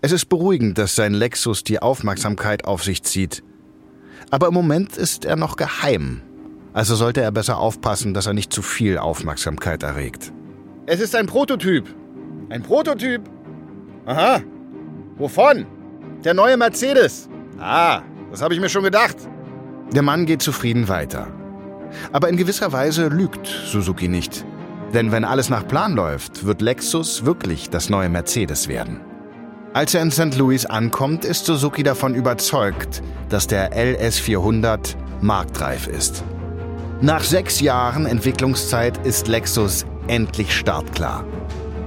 Es 0.02 0.12
ist 0.12 0.26
beruhigend, 0.28 0.78
dass 0.78 0.94
sein 0.94 1.14
Lexus 1.14 1.64
die 1.64 1.80
Aufmerksamkeit 1.80 2.64
auf 2.64 2.82
sich 2.82 3.02
zieht. 3.02 3.42
Aber 4.30 4.48
im 4.48 4.54
Moment 4.54 4.96
ist 4.96 5.24
er 5.24 5.36
noch 5.36 5.56
geheim. 5.56 6.22
Also 6.72 6.94
sollte 6.94 7.20
er 7.20 7.32
besser 7.32 7.58
aufpassen, 7.58 8.14
dass 8.14 8.26
er 8.26 8.32
nicht 8.32 8.52
zu 8.52 8.62
viel 8.62 8.98
Aufmerksamkeit 8.98 9.82
erregt. 9.82 10.32
Es 10.86 11.00
ist 11.00 11.14
ein 11.16 11.26
Prototyp. 11.26 11.84
Ein 12.48 12.62
Prototyp? 12.62 13.22
Aha. 14.06 14.42
Wovon? 15.20 15.66
Der 16.24 16.32
neue 16.32 16.56
Mercedes. 16.56 17.28
Ah, 17.58 18.00
das 18.30 18.40
habe 18.40 18.54
ich 18.54 18.60
mir 18.60 18.70
schon 18.70 18.84
gedacht. 18.84 19.16
Der 19.92 20.00
Mann 20.00 20.24
geht 20.24 20.40
zufrieden 20.40 20.88
weiter. 20.88 21.28
Aber 22.10 22.30
in 22.30 22.38
gewisser 22.38 22.72
Weise 22.72 23.08
lügt 23.08 23.46
Suzuki 23.46 24.08
nicht. 24.08 24.46
Denn 24.94 25.12
wenn 25.12 25.24
alles 25.24 25.50
nach 25.50 25.68
Plan 25.68 25.94
läuft, 25.94 26.46
wird 26.46 26.62
Lexus 26.62 27.26
wirklich 27.26 27.68
das 27.68 27.90
neue 27.90 28.08
Mercedes 28.08 28.66
werden. 28.66 29.00
Als 29.74 29.94
er 29.94 30.00
in 30.02 30.10
St. 30.10 30.36
Louis 30.38 30.64
ankommt, 30.64 31.26
ist 31.26 31.44
Suzuki 31.44 31.82
davon 31.82 32.14
überzeugt, 32.14 33.02
dass 33.28 33.46
der 33.46 33.72
LS400 33.72 34.96
marktreif 35.20 35.86
ist. 35.86 36.24
Nach 37.02 37.22
sechs 37.22 37.60
Jahren 37.60 38.06
Entwicklungszeit 38.06 39.06
ist 39.06 39.28
Lexus 39.28 39.84
endlich 40.08 40.56
startklar. 40.56 41.24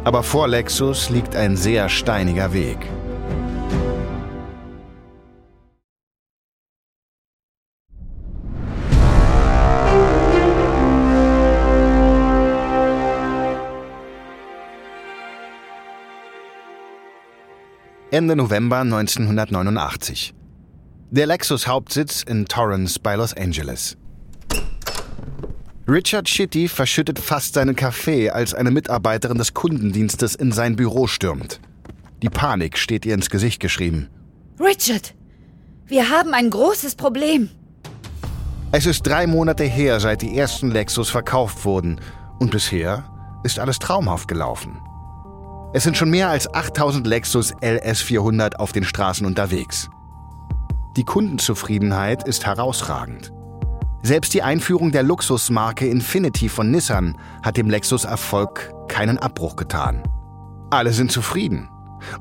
Aber 0.04 0.22
vor 0.22 0.48
Lexus 0.48 1.10
liegt 1.10 1.36
ein 1.36 1.58
sehr 1.58 1.90
steiniger 1.90 2.54
Weg. 2.54 2.78
Ende 18.14 18.36
November 18.36 18.82
1989. 18.82 20.36
Der 21.10 21.26
Lexus-Hauptsitz 21.26 22.22
in 22.22 22.46
Torrance 22.46 23.00
bei 23.00 23.16
Los 23.16 23.34
Angeles. 23.36 23.98
Richard 25.88 26.30
Shitty 26.30 26.68
verschüttet 26.68 27.18
fast 27.18 27.56
seinen 27.56 27.76
Kaffee, 27.76 28.30
als 28.30 28.54
eine 28.54 28.70
Mitarbeiterin 28.70 29.40
des 29.40 29.56
Kundendienstes 29.56 30.36
in 30.36 30.52
sein 30.52 30.76
Büro 30.76 31.08
stürmt. 31.08 31.60
Die 32.22 32.30
Panik 32.30 32.78
steht 32.78 33.04
ihr 33.08 33.16
ins 33.16 33.32
Gesicht 33.32 33.60
geschrieben. 33.60 34.12
Richard, 34.60 35.16
wir 35.88 36.12
haben 36.12 36.36
ein 36.36 36.52
großes 36.52 36.94
Problem. 36.94 37.50
Es 38.72 38.86
ist 38.86 39.08
drei 39.08 39.26
Monate 39.26 39.64
her, 39.64 40.00
seit 40.00 40.22
die 40.22 40.38
ersten 40.38 40.70
Lexus 40.70 41.10
verkauft 41.10 41.66
wurden. 41.66 42.00
Und 42.38 42.52
bisher 42.52 43.06
ist 43.44 43.58
alles 43.58 43.80
traumhaft 43.80 44.28
gelaufen. 44.28 44.78
Es 45.76 45.82
sind 45.82 45.98
schon 45.98 46.12
mehr 46.12 46.30
als 46.30 46.54
8000 46.54 47.08
Lexus 47.08 47.52
LS400 47.56 48.58
auf 48.58 48.74
den 48.74 48.84
Straßen 48.84 49.26
unterwegs. 49.26 49.90
Die 50.96 51.04
Kundenzufriedenheit 51.04 52.28
ist 52.28 52.46
herausragend. 52.46 53.34
Selbst 54.04 54.36
die 54.36 54.44
Einführung 54.44 54.92
der 54.92 55.02
Luxusmarke 55.02 55.88
Infinity 55.88 56.48
von 56.48 56.70
Nissan 56.70 57.18
hat 57.42 57.58
dem 57.58 57.72
Lexus 57.72 58.06
Erfolg 58.06 58.72
keinen 58.88 59.18
Abbruch 59.18 59.56
getan. 59.56 60.04
Alle 60.70 60.94
sind 60.94 61.12
zufrieden. 61.12 61.68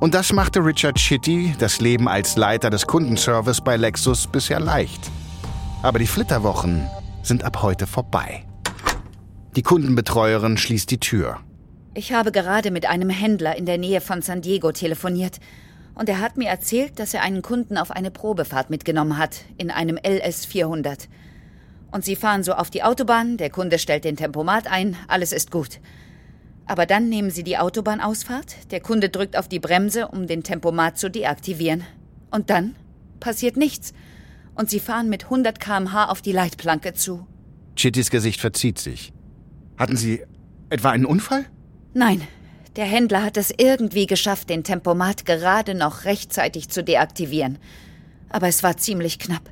Und 0.01 0.15
das 0.15 0.33
machte 0.33 0.65
Richard 0.65 0.97
Chitty 0.97 1.55
das 1.59 1.79
Leben 1.79 2.09
als 2.09 2.37
Leiter 2.37 2.71
des 2.71 2.87
Kundenservice 2.87 3.61
bei 3.61 3.77
Lexus 3.77 4.29
bisher 4.29 4.61
leicht. 4.61 5.11
Aber 5.83 5.99
die 5.99 6.07
Flitterwochen 6.07 6.89
sind 7.23 7.45
ab 7.45 7.61
heute 7.61 7.87
vorbei. 7.87 8.47
Die 9.57 9.63
Kundenbetreuerin 9.63 10.57
schließt 10.57 10.91
die 10.91 11.01
Tür. 11.01 11.41
Ich 11.95 12.15
habe 12.15 12.33
gerade 12.33 12.71
mit 12.71 12.87
einem 12.87 13.11
Händler 13.11 13.55
in 13.57 13.67
der 13.67 13.77
Nähe 13.77 14.01
von 14.01 14.23
San 14.23 14.41
Diego 14.41 14.73
telefoniert 14.73 15.41
und 15.95 16.09
er 16.09 16.21
hat 16.21 16.39
mir 16.39 16.49
erzählt, 16.49 16.99
dass 16.99 17.13
er 17.13 17.21
einen 17.21 17.43
Kunden 17.43 17.77
auf 17.77 17.91
eine 17.91 18.11
Probefahrt 18.11 18.71
mitgenommen 18.71 19.19
hat 19.19 19.45
in 19.59 19.71
einem 19.71 19.99
LS 19.99 20.47
400. 20.47 21.11
Und 21.91 22.07
sie 22.07 22.17
fahren 22.17 22.45
so 22.45 22.55
auf 22.55 22.71
die 22.71 22.83
Autobahn, 22.83 23.37
der 23.37 23.51
Kunde 23.51 23.79
stellt 23.79 24.05
den 24.05 24.17
Tempomat 24.17 24.69
ein, 24.69 24.97
alles 25.07 25.33
ist 25.33 25.51
gut. 25.51 25.81
Aber 26.65 26.87
dann 26.87 27.11
nehmen 27.11 27.31
sie 27.31 27.43
die 27.43 27.59
Autobahnausfahrt, 27.59 28.71
der 28.71 28.81
Kunde 28.81 29.11
drückt 29.11 29.37
auf 29.37 29.49
die 29.49 29.61
Bremse, 29.61 30.09
um 30.09 30.27
den 30.27 30.43
Tempomat 30.43 30.97
zu 30.97 31.11
deaktivieren. 31.11 31.85
Und 32.31 32.49
dann 32.49 32.75
passiert 33.21 33.59
nichts. 33.59 33.93
Und 34.55 34.71
sie 34.71 34.81
fahren 34.81 35.11
mit 35.11 35.25
100 35.25 35.61
km/h 35.61 36.07
auf 36.07 36.23
die 36.23 36.33
Leitplanke 36.33 36.95
zu. 36.95 37.27
Chittys 37.77 38.09
Gesicht 38.09 38.41
verzieht 38.41 38.79
sich. 38.79 39.13
Hatten 39.77 39.99
Sie 39.99 40.23
etwa 40.71 40.91
einen 40.91 41.05
Unfall? 41.05 41.45
Nein, 41.95 42.23
der 42.77 42.87
Händler 42.87 43.23
hat 43.23 43.37
es 43.37 43.53
irgendwie 43.57 44.07
geschafft, 44.07 44.49
den 44.49 44.65
Tempomat 44.65 45.27
gerade 45.27 45.75
noch 45.75 46.05
rechtzeitig 46.05 46.71
zu 46.71 46.83
deaktivieren. 46.83 47.59
Aber 48.31 48.49
es 48.49 48.63
war 48.63 48.79
ziemlich 48.79 49.19
knapp. 49.19 49.43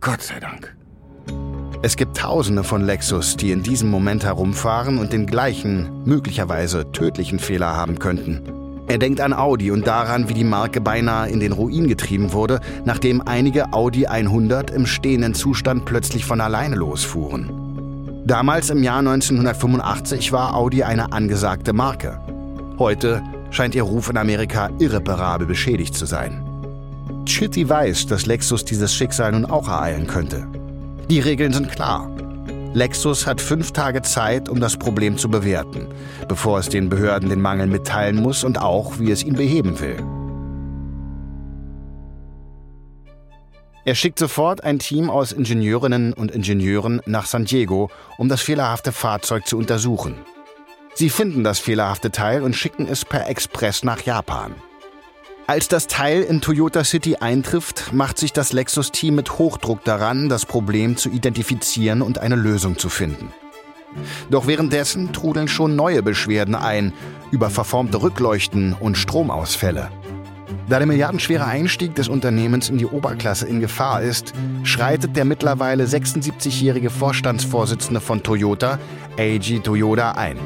Gott 0.00 0.22
sei 0.22 0.38
Dank. 0.38 0.76
Es 1.80 1.96
gibt 1.96 2.16
Tausende 2.16 2.64
von 2.64 2.84
Lexus, 2.84 3.36
die 3.36 3.52
in 3.52 3.62
diesem 3.62 3.88
Moment 3.88 4.24
herumfahren 4.24 4.98
und 4.98 5.12
den 5.12 5.26
gleichen, 5.26 6.04
möglicherweise 6.04 6.92
tödlichen 6.92 7.38
Fehler 7.38 7.74
haben 7.74 7.98
könnten. 7.98 8.42
Er 8.88 8.98
denkt 8.98 9.20
an 9.20 9.32
Audi 9.32 9.70
und 9.70 9.86
daran, 9.86 10.28
wie 10.28 10.34
die 10.34 10.44
Marke 10.44 10.80
beinahe 10.80 11.28
in 11.28 11.40
den 11.40 11.52
Ruin 11.52 11.88
getrieben 11.88 12.32
wurde, 12.32 12.60
nachdem 12.84 13.20
einige 13.20 13.72
Audi 13.72 14.06
100 14.06 14.70
im 14.70 14.86
stehenden 14.86 15.34
Zustand 15.34 15.84
plötzlich 15.84 16.24
von 16.24 16.40
alleine 16.40 16.74
losfuhren. 16.74 17.67
Damals 18.28 18.68
im 18.68 18.82
Jahr 18.82 18.98
1985 18.98 20.32
war 20.32 20.54
Audi 20.54 20.82
eine 20.82 21.12
angesagte 21.12 21.72
Marke. 21.72 22.20
Heute 22.78 23.22
scheint 23.50 23.74
ihr 23.74 23.84
Ruf 23.84 24.10
in 24.10 24.18
Amerika 24.18 24.68
irreparabel 24.78 25.46
beschädigt 25.46 25.94
zu 25.94 26.04
sein. 26.04 26.44
Chitty 27.24 27.66
weiß, 27.66 28.06
dass 28.06 28.26
Lexus 28.26 28.66
dieses 28.66 28.94
Schicksal 28.94 29.32
nun 29.32 29.46
auch 29.46 29.66
ereilen 29.66 30.06
könnte. 30.06 30.46
Die 31.08 31.20
Regeln 31.20 31.54
sind 31.54 31.70
klar. 31.70 32.10
Lexus 32.74 33.26
hat 33.26 33.40
fünf 33.40 33.72
Tage 33.72 34.02
Zeit, 34.02 34.50
um 34.50 34.60
das 34.60 34.76
Problem 34.76 35.16
zu 35.16 35.30
bewerten, 35.30 35.86
bevor 36.28 36.58
es 36.58 36.68
den 36.68 36.90
Behörden 36.90 37.30
den 37.30 37.40
Mangel 37.40 37.66
mitteilen 37.66 38.16
muss 38.16 38.44
und 38.44 38.60
auch, 38.60 38.98
wie 38.98 39.10
es 39.10 39.24
ihn 39.24 39.36
beheben 39.36 39.80
will. 39.80 40.04
Er 43.88 43.94
schickt 43.94 44.18
sofort 44.18 44.64
ein 44.64 44.78
Team 44.78 45.08
aus 45.08 45.32
Ingenieurinnen 45.32 46.12
und 46.12 46.30
Ingenieuren 46.30 47.00
nach 47.06 47.24
San 47.24 47.46
Diego, 47.46 47.90
um 48.18 48.28
das 48.28 48.42
fehlerhafte 48.42 48.92
Fahrzeug 48.92 49.46
zu 49.46 49.56
untersuchen. 49.56 50.16
Sie 50.92 51.08
finden 51.08 51.42
das 51.42 51.58
fehlerhafte 51.58 52.10
Teil 52.10 52.42
und 52.42 52.54
schicken 52.54 52.86
es 52.86 53.06
per 53.06 53.30
Express 53.30 53.84
nach 53.84 54.02
Japan. 54.02 54.54
Als 55.46 55.68
das 55.68 55.86
Teil 55.86 56.20
in 56.20 56.42
Toyota 56.42 56.84
City 56.84 57.16
eintrifft, 57.16 57.94
macht 57.94 58.18
sich 58.18 58.34
das 58.34 58.52
Lexus-Team 58.52 59.14
mit 59.14 59.38
Hochdruck 59.38 59.82
daran, 59.84 60.28
das 60.28 60.44
Problem 60.44 60.98
zu 60.98 61.08
identifizieren 61.08 62.02
und 62.02 62.18
eine 62.18 62.36
Lösung 62.36 62.76
zu 62.76 62.90
finden. 62.90 63.32
Doch 64.28 64.46
währenddessen 64.46 65.14
trudeln 65.14 65.48
schon 65.48 65.76
neue 65.76 66.02
Beschwerden 66.02 66.54
ein 66.54 66.92
über 67.30 67.48
verformte 67.48 68.02
Rückleuchten 68.02 68.74
und 68.74 68.98
Stromausfälle. 68.98 69.90
Da 70.68 70.78
der 70.78 70.86
milliardenschwere 70.86 71.46
Einstieg 71.46 71.94
des 71.94 72.08
Unternehmens 72.08 72.68
in 72.68 72.78
die 72.78 72.86
Oberklasse 72.86 73.46
in 73.46 73.60
Gefahr 73.60 74.02
ist, 74.02 74.32
schreitet 74.64 75.16
der 75.16 75.24
mittlerweile 75.24 75.84
76-jährige 75.84 76.90
Vorstandsvorsitzende 76.90 78.00
von 78.00 78.22
Toyota, 78.22 78.78
Eiji 79.16 79.60
Toyoda, 79.60 80.12
ein. 80.12 80.36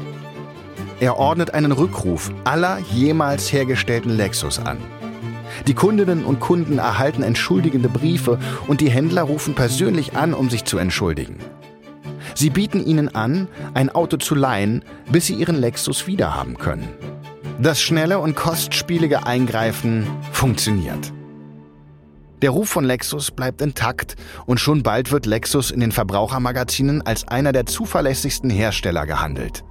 Er 0.99 1.17
ordnet 1.17 1.53
einen 1.53 1.73
Rückruf 1.73 2.31
aller 2.45 2.79
jemals 2.93 3.51
hergestellten 3.51 4.15
Lexus 4.15 4.59
an. 4.59 4.77
Die 5.67 5.73
Kundinnen 5.73 6.25
und 6.25 6.39
Kunden 6.39 6.77
erhalten 6.77 7.23
entschuldigende 7.23 7.89
Briefe 7.89 8.39
und 8.67 8.81
die 8.81 8.89
Händler 8.89 9.23
rufen 9.23 9.53
persönlich 9.53 10.15
an, 10.15 10.33
um 10.33 10.49
sich 10.49 10.65
zu 10.65 10.77
entschuldigen. 10.77 11.37
Sie 12.35 12.49
bieten 12.49 12.85
ihnen 12.85 13.13
an, 13.13 13.47
ein 13.73 13.89
Auto 13.89 14.17
zu 14.17 14.35
leihen, 14.35 14.83
bis 15.11 15.27
sie 15.27 15.35
ihren 15.35 15.55
Lexus 15.55 16.07
wiederhaben 16.07 16.57
können. 16.57 16.87
Das 17.59 17.79
schnelle 17.81 18.19
und 18.19 18.35
kostspielige 18.35 19.25
Eingreifen 19.25 20.07
funktioniert. 20.31 21.13
Der 22.41 22.49
Ruf 22.49 22.67
von 22.67 22.83
Lexus 22.83 23.31
bleibt 23.31 23.61
intakt 23.61 24.15
und 24.45 24.59
schon 24.59 24.83
bald 24.83 25.11
wird 25.11 25.25
Lexus 25.25 25.71
in 25.71 25.79
den 25.79 25.91
Verbrauchermagazinen 25.91 27.01
als 27.01 27.27
einer 27.27 27.53
der 27.53 27.65
zuverlässigsten 27.65 28.49
Hersteller 28.49 29.05
gehandelt. 29.05 29.63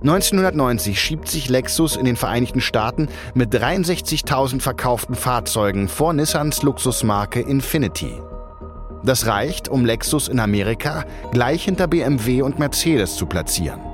1990 0.00 0.98
schiebt 0.98 1.28
sich 1.28 1.50
Lexus 1.50 1.96
in 1.96 2.06
den 2.06 2.16
Vereinigten 2.16 2.62
Staaten 2.62 3.08
mit 3.34 3.54
63.000 3.54 4.60
verkauften 4.60 5.14
Fahrzeugen 5.14 5.88
vor 5.88 6.14
Nissans 6.14 6.62
Luxusmarke 6.62 7.40
Infinity. 7.40 8.14
Das 9.04 9.26
reicht, 9.26 9.68
um 9.68 9.84
Lexus 9.84 10.28
in 10.28 10.40
Amerika 10.40 11.04
gleich 11.32 11.64
hinter 11.64 11.86
BMW 11.86 12.40
und 12.40 12.58
Mercedes 12.58 13.16
zu 13.16 13.26
platzieren. 13.26 13.89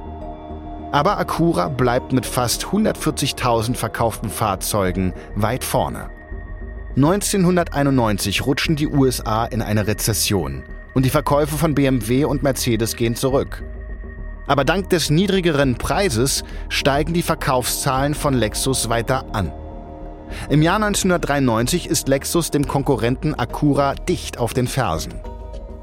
Aber 0.93 1.19
Acura 1.19 1.69
bleibt 1.69 2.13
mit 2.13 2.25
fast 2.25 2.67
140.000 2.67 3.75
verkauften 3.75 4.31
Fahrzeugen 4.31 5.13
weit 5.35 5.65
vorne. 5.65 6.11
1991 6.97 8.47
rutschen 8.47 8.77
die 8.77 8.89
USA 8.89 9.45
in 9.45 9.61
eine 9.61 9.87
Rezession 9.87 10.65
und 10.95 11.05
die 11.05 11.11
Verkäufe 11.11 11.57
von 11.57 11.75
BMW 11.75 12.25
und 12.25 12.43
Mercedes 12.43 12.97
gehen 12.97 13.15
zurück. 13.15 13.63
Aber 14.47 14.65
dank 14.65 14.89
des 14.91 15.11
niedrigeren 15.11 15.75
Preises 15.75 16.45
steigen 16.69 17.13
die 17.13 17.23
Verkaufszahlen 17.23 18.15
von 18.15 18.33
Lexus 18.33 18.89
weiter 18.89 19.27
an. 19.35 19.53
Im 20.49 20.63
Jahr 20.63 20.77
1993 20.77 21.89
ist 21.89 22.09
Lexus 22.09 22.51
dem 22.51 22.67
Konkurrenten 22.67 23.39
Acura 23.39 23.95
dicht 23.95 24.39
auf 24.39 24.55
den 24.55 24.67
Fersen. 24.67 25.15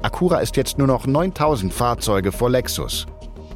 Acura 0.02 0.38
ist 0.38 0.56
jetzt 0.56 0.78
nur 0.78 0.86
noch 0.86 1.06
9000 1.06 1.72
Fahrzeuge 1.72 2.32
vor 2.32 2.50
Lexus. 2.50 3.06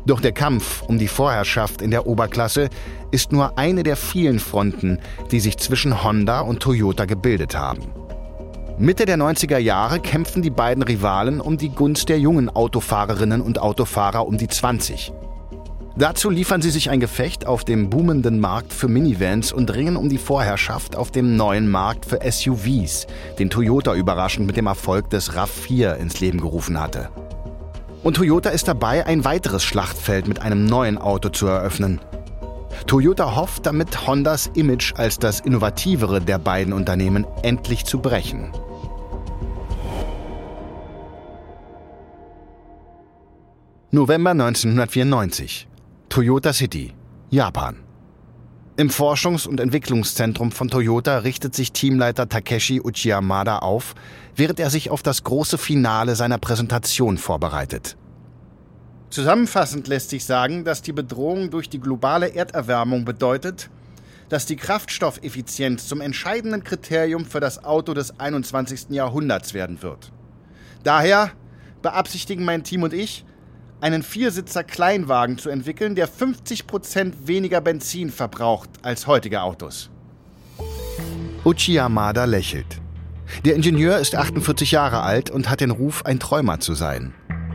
Doch 0.09 0.23
der 0.23 0.33
Kampf 0.33 0.81
um 0.81 0.99
die 0.99 1.07
Vorherrschaft 1.07 1.83
in 1.83 1.91
der 1.91 2.07
Oberklasse 2.07 2.71
ist 3.11 3.31
nur 3.31 3.59
eine 3.59 3.83
der 3.83 3.95
vielen 3.95 4.39
Fronten, 4.39 5.01
die 5.31 5.39
sich 5.39 5.59
zwischen 5.59 6.03
Honda 6.03 6.41
und 6.41 6.61
Toyota 6.61 7.05
gebildet 7.05 7.55
haben. 7.55 7.83
Mitte 8.79 9.05
der 9.05 9.19
90er 9.19 9.59
Jahre 9.59 10.01
kämpfen 10.01 10.41
die 10.41 10.49
beiden 10.49 10.83
Rivalen 10.83 11.43
um 11.43 11.59
die 11.59 11.69
Gunst 11.69 12.09
der 12.09 12.19
jungen 12.19 12.49
Autofahrerinnen 12.49 13.43
und 13.43 13.59
Autofahrer 13.59 14.27
um 14.27 14.39
die 14.39 14.49
20. 14.49 15.13
Dazu 15.99 16.31
liefern 16.31 16.63
sie 16.63 16.71
sich 16.71 16.89
ein 16.89 17.01
Gefecht 17.01 17.47
auf 17.47 17.65
dem 17.65 17.91
boomenden 17.91 18.41
Markt 18.41 18.73
für 18.73 18.89
Minivans 18.89 19.53
und 19.53 19.75
ringen 19.75 19.97
um 19.97 20.09
die 20.09 20.17
Vorherrschaft 20.17 20.97
auf 20.97 21.11
dem 21.11 21.37
neuen 21.37 21.69
Markt 21.69 22.07
für 22.07 22.21
SUVs, 22.23 23.09
den 23.39 23.51
Toyota 23.51 23.95
überraschend 23.95 24.47
mit 24.47 24.57
dem 24.57 24.69
Erfolg 24.69 25.11
des 25.11 25.33
RAV4 25.33 25.97
ins 25.97 26.21
Leben 26.21 26.41
gerufen 26.41 26.81
hatte. 26.81 27.11
Und 28.03 28.15
Toyota 28.15 28.51
ist 28.51 28.69
dabei, 28.69 29.07
ein 29.07 29.25
weiteres 29.25 29.65
Schlachtfeld 29.65 30.29
mit 30.29 30.41
einem 30.41 30.65
neuen 30.65 30.99
Auto 30.99 31.29
zu 31.31 31.47
eröffnen. 31.47 32.01
Toyota 32.87 33.35
hofft 33.35 33.67
damit, 33.67 34.07
Hondas 34.07 34.51
Image 34.55 34.95
als 34.97 35.19
das 35.19 35.41
innovativere 35.41 36.21
der 36.21 36.39
beiden 36.39 36.73
Unternehmen 36.73 37.27
endlich 37.43 37.85
zu 37.85 38.01
brechen. 38.01 38.53
November 43.91 44.31
1994. 44.31 45.67
Toyota 46.09 46.53
City, 46.53 46.93
Japan. 47.31 47.88
Im 48.79 48.91
Forschungs- 48.91 49.49
und 49.49 49.59
Entwicklungszentrum 49.59 50.53
von 50.53 50.69
Toyota 50.69 51.19
richtet 51.19 51.53
sich 51.53 51.73
Teamleiter 51.73 52.29
Takeshi 52.29 52.81
Uchiyamada 52.81 53.59
auf, 53.59 53.97
während 54.37 54.61
er 54.61 54.71
sich 54.71 54.91
auf 54.91 55.03
das 55.03 55.25
große 55.25 55.59
Finale 55.59 56.15
seiner 56.15 56.39
Präsentation 56.39 57.19
vorbereitet. 57.19 57.97
Zusammenfassend 59.11 59.89
lässt 59.89 60.11
sich 60.11 60.25
sagen, 60.25 60.65
dass 60.65 60.81
die 60.81 60.93
Bedrohung 60.93 61.51
durch 61.51 61.69
die 61.69 61.81
globale 61.81 62.33
Erderwärmung 62.33 63.05
bedeutet, 63.05 63.69
dass 64.29 64.47
die 64.47 64.55
Kraftstoffeffizienz 64.55 65.89
zum 65.89 66.01
entscheidenden 66.01 66.63
Kriterium 66.63 67.25
für 67.25 67.41
das 67.41 67.65
Auto 67.65 67.95
des 67.95 68.21
21. 68.21 68.91
Jahrhunderts 68.91 69.55
werden 69.55 69.83
wird. 69.83 70.13
Daher 70.85 71.33
beabsichtigen 71.83 72.45
mein 72.45 72.63
Team 72.63 72.85
und 72.85 72.95
ich, 72.95 73.25
einen 73.81 74.03
Viersitzer 74.03 74.65
Kleinwagen 74.65 75.39
zu 75.39 75.51
entwickeln, 75.51 75.95
der 75.95 76.09
50% 76.09 77.13
weniger 77.27 77.61
Benzin 77.61 78.11
verbraucht 78.11 78.71
als 78.83 79.07
heutige 79.07 79.43
Autos. 79.43 79.91
Uchi 81.45 81.75
Yamada 81.75 82.25
lächelt. 82.25 82.81
Der 83.45 83.55
Ingenieur 83.55 83.99
ist 83.99 84.15
48 84.15 84.73
Jahre 84.73 85.03
alt 85.03 85.31
und 85.31 85.51
hat 85.51 85.61
den 85.61 85.71
Ruf, 85.71 86.05
ein 86.05 86.19
Träumer 86.19 86.61
zu 86.61 86.75
sein. 86.75 87.15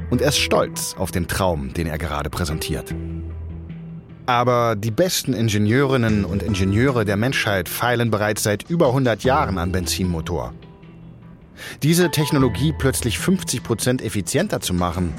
Und 0.09 0.21
er 0.21 0.29
ist 0.29 0.37
stolz 0.37 0.95
auf 0.97 1.11
den 1.11 1.27
Traum, 1.27 1.73
den 1.73 1.87
er 1.87 1.97
gerade 1.97 2.29
präsentiert. 2.29 2.93
Aber 4.25 4.75
die 4.77 4.91
besten 4.91 5.33
Ingenieurinnen 5.33 6.23
und 6.23 6.43
Ingenieure 6.43 7.03
der 7.03 7.17
Menschheit 7.17 7.67
feilen 7.67 8.09
bereits 8.09 8.43
seit 8.43 8.69
über 8.69 8.87
100 8.87 9.23
Jahren 9.23 9.57
an 9.57 9.71
Benzinmotor. 9.71 10.53
Diese 11.81 12.09
Technologie 12.09 12.73
plötzlich 12.77 13.17
50% 13.17 14.01
effizienter 14.01 14.61
zu 14.61 14.73
machen, 14.73 15.13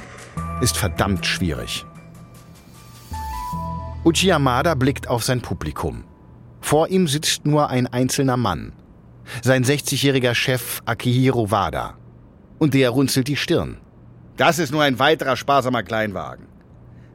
ist 0.60 0.76
verdammt 0.76 1.26
schwierig. 1.26 1.84
Uchi 4.04 4.28
Yamada 4.28 4.74
blickt 4.74 5.08
auf 5.08 5.24
sein 5.24 5.40
Publikum. 5.40 6.04
Vor 6.60 6.88
ihm 6.88 7.08
sitzt 7.08 7.46
nur 7.46 7.70
ein 7.70 7.86
einzelner 7.86 8.36
Mann. 8.36 8.72
Sein 9.42 9.64
60-jähriger 9.64 10.34
Chef 10.34 10.82
Akihiro 10.84 11.50
Wada. 11.50 11.96
Und 12.58 12.74
der 12.74 12.90
runzelt 12.90 13.28
die 13.28 13.36
Stirn. 13.36 13.78
Das 14.36 14.58
ist 14.58 14.72
nur 14.72 14.82
ein 14.82 14.98
weiterer 14.98 15.36
sparsamer 15.36 15.82
Kleinwagen. 15.82 16.46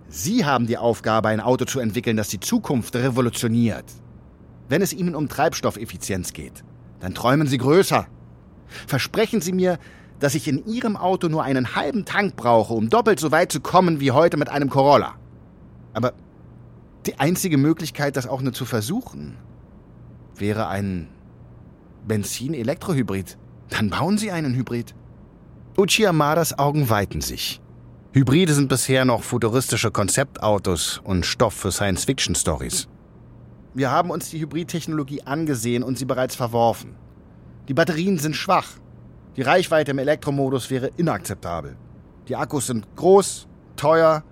Sie 0.07 0.45
haben 0.45 0.65
die 0.65 0.77
Aufgabe, 0.77 1.29
ein 1.29 1.41
Auto 1.41 1.65
zu 1.65 1.79
entwickeln, 1.79 2.17
das 2.17 2.29
die 2.29 2.39
Zukunft 2.39 2.95
revolutioniert. 2.95 3.85
Wenn 4.67 4.81
es 4.81 4.93
Ihnen 4.93 5.15
um 5.15 5.29
Treibstoffeffizienz 5.29 6.33
geht, 6.33 6.63
dann 6.99 7.13
träumen 7.13 7.47
Sie 7.47 7.57
größer. 7.57 8.07
Versprechen 8.87 9.41
Sie 9.41 9.53
mir, 9.53 9.77
dass 10.20 10.36
ich 10.36 10.47
in 10.47 10.65
Ihrem 10.65 10.97
Auto 10.97 11.28
nur 11.28 11.43
einen 11.43 11.76
halben 11.76 12.05
Tank 12.05 12.36
brauche, 12.36 12.74
um 12.74 12.89
doppelt 12.89 13.20
so 13.20 13.32
weit 13.32 13.51
zu 13.51 13.61
kommen 13.61 13.99
wie 13.99 14.11
heute 14.11 14.38
mit 14.38 14.49
einem 14.49 14.70
Corolla. 14.70 15.15
Aber 15.93 16.13
die 17.05 17.20
einzige 17.20 17.57
Möglichkeit, 17.57 18.17
das 18.17 18.28
auch 18.28 18.41
nur 18.41 18.53
zu 18.53 18.65
versuchen, 18.65 19.38
wäre 20.36 20.67
ein 20.67 21.07
Benzin-Elektrohybrid. 22.07 23.38
Dann 23.70 23.89
bauen 23.89 24.17
Sie 24.17 24.32
einen 24.32 24.53
Hybrid. 24.55 24.93
Uchi 25.78 26.05
Amadas 26.05 26.57
Augen 26.57 26.89
weiten 26.89 27.22
sich. 27.22 27.61
Hybride 28.11 28.53
sind 28.53 28.67
bisher 28.67 29.05
noch 29.05 29.22
futuristische 29.22 29.91
Konzeptautos 29.91 30.99
und 31.03 31.26
Stoff 31.26 31.53
für 31.53 31.72
Science-Fiction-Stories. 31.72 32.88
Wir 33.76 33.91
haben 33.91 34.09
uns 34.09 34.32
die 34.32 34.39
Hybridtechnologie 34.39 35.22
angesehen 35.22 35.84
und 35.84 35.97
sie 35.97 36.05
bereits 36.05 36.36
verworfen. 36.36 36.95
Die 37.67 37.76
Batterien 37.76 38.17
sind 38.17 38.36
schwach. 38.36 38.67
Die 39.39 39.43
Reichweite 39.43 39.91
im 39.91 39.99
Elektromodus 39.99 40.69
wäre 40.69 40.91
inakzeptabel. 40.97 41.77
Die 42.27 42.35
Akkus 42.35 42.67
sind 42.67 42.85
groß, 42.97 43.47
teuer 43.77 44.25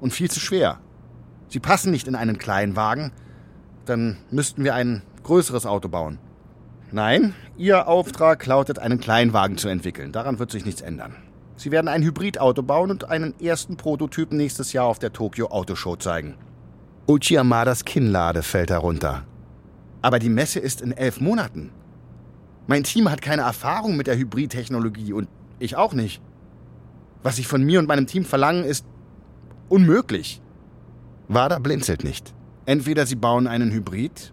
und 0.00 0.14
viel 0.14 0.30
zu 0.30 0.40
schwer. 0.40 0.80
Sie 1.48 1.60
passen 1.60 1.90
nicht 1.90 2.08
in 2.08 2.14
einen 2.14 2.38
kleinen 2.38 2.74
Wagen. 2.74 3.12
Dann 3.84 4.16
müssten 4.30 4.64
wir 4.64 4.74
ein 4.74 5.02
größeres 5.24 5.66
Auto 5.66 5.90
bauen. 5.90 6.18
Nein, 6.90 7.34
Ihr 7.58 7.86
Auftrag 7.86 8.46
lautet, 8.46 8.78
einen 8.78 8.98
Kleinwagen 8.98 9.58
zu 9.58 9.68
entwickeln. 9.68 10.10
Daran 10.10 10.38
wird 10.38 10.50
sich 10.50 10.64
nichts 10.64 10.80
ändern. 10.80 11.16
Sie 11.56 11.70
werden 11.70 11.88
ein 11.88 12.02
Hybridauto 12.02 12.62
bauen 12.62 12.90
und 12.90 13.10
einen 13.10 13.38
ersten 13.38 13.76
Prototypen 13.76 14.38
nächstes 14.38 14.72
Jahr 14.72 14.86
auf 14.86 14.98
der 14.98 15.12
Tokyo 15.12 15.48
Autoshow 15.48 15.96
zeigen. 15.96 16.34
Uchi 17.06 17.36
Amadas 17.36 17.84
Kinnlade 17.84 18.42
fällt 18.42 18.70
herunter. 18.70 19.24
Aber 20.00 20.18
die 20.18 20.30
Messe 20.30 20.60
ist 20.60 20.80
in 20.80 20.92
elf 20.92 21.20
Monaten. 21.20 21.72
Mein 22.66 22.84
Team 22.84 23.10
hat 23.10 23.22
keine 23.22 23.42
Erfahrung 23.42 23.96
mit 23.96 24.06
der 24.06 24.16
Hybridtechnologie 24.16 25.12
und 25.12 25.28
ich 25.58 25.76
auch 25.76 25.92
nicht. 25.92 26.20
Was 27.22 27.36
Sie 27.36 27.44
von 27.44 27.62
mir 27.62 27.78
und 27.78 27.88
meinem 27.88 28.06
Team 28.06 28.24
verlangen, 28.24 28.64
ist 28.64 28.84
unmöglich. 29.68 30.40
Wada 31.28 31.58
blinzelt 31.58 32.04
nicht. 32.04 32.34
Entweder 32.66 33.06
Sie 33.06 33.16
bauen 33.16 33.46
einen 33.46 33.70
Hybrid 33.70 34.32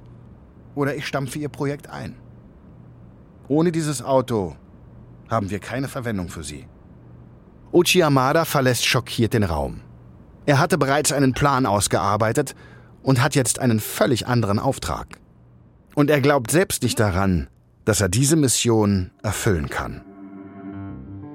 oder 0.76 0.96
ich 0.96 1.06
stampfe 1.06 1.40
Ihr 1.40 1.50
Projekt 1.50 1.90
ein. 1.90 2.16
Ohne 3.48 3.72
dieses 3.72 4.02
Auto 4.02 4.56
haben 5.30 5.50
wir 5.50 5.60
keine 5.60 5.88
Verwendung 5.88 6.30
für 6.30 6.44
Sie. 6.44 6.68
Uchi 7.72 8.04
Amada 8.04 8.46
verlässt 8.46 8.86
schockiert 8.86 9.34
den 9.34 9.44
Raum. 9.44 9.82
Er 10.46 10.60
hatte 10.60 10.78
bereits 10.78 11.12
einen 11.12 11.34
Plan 11.34 11.66
ausgearbeitet 11.66 12.56
und 13.02 13.22
hat 13.22 13.36
jetzt 13.36 13.60
einen 13.60 13.80
völlig 13.80 14.28
anderen 14.28 14.60
Auftrag. 14.60 15.20
Und 15.96 16.10
er 16.10 16.22
glaubt 16.22 16.52
selbst 16.52 16.84
nicht 16.84 17.00
daran, 17.00 17.48
dass 17.86 18.02
er 18.02 18.10
diese 18.10 18.36
Mission 18.36 19.12
erfüllen 19.22 19.70
kann. 19.70 20.02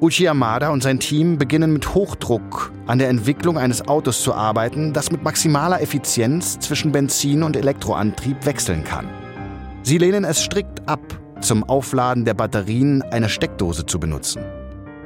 Uchi 0.01 0.25
Yamada 0.25 0.71
und 0.71 0.83
sein 0.83 1.01
Team 1.01 1.39
beginnen 1.39 1.73
mit 1.73 1.93
Hochdruck 1.93 2.73
an 2.87 2.99
der 2.99 3.09
Entwicklung 3.09 3.59
eines 3.59 3.89
Autos 3.89 4.23
zu 4.23 4.33
arbeiten, 4.33 4.93
das 4.93 5.11
mit 5.11 5.25
maximaler 5.25 5.83
Effizienz 5.83 6.59
zwischen 6.61 6.93
Benzin- 6.93 7.43
und 7.43 7.57
Elektroantrieb 7.57 8.47
wechseln 8.47 8.85
kann. 8.85 9.09
Sie 9.83 9.99
lehnen 9.99 10.25
es 10.25 10.41
strikt 10.41 10.89
ab, 10.89 11.01
zum 11.41 11.65
Aufladen 11.65 12.25
der 12.25 12.35
Batterien 12.35 13.03
eine 13.03 13.29
Steckdose 13.29 13.87
zu 13.87 13.99
benutzen. 13.99 14.43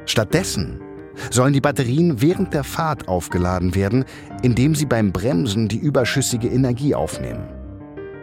Stattdessen 0.04 0.80
sollen 1.30 1.52
die 1.52 1.60
Batterien 1.60 2.20
während 2.20 2.52
der 2.52 2.64
Fahrt 2.64 3.08
aufgeladen 3.08 3.74
werden, 3.74 4.04
indem 4.42 4.74
sie 4.74 4.86
beim 4.86 5.12
Bremsen 5.12 5.68
die 5.68 5.78
überschüssige 5.78 6.48
Energie 6.48 6.94
aufnehmen. 6.94 7.61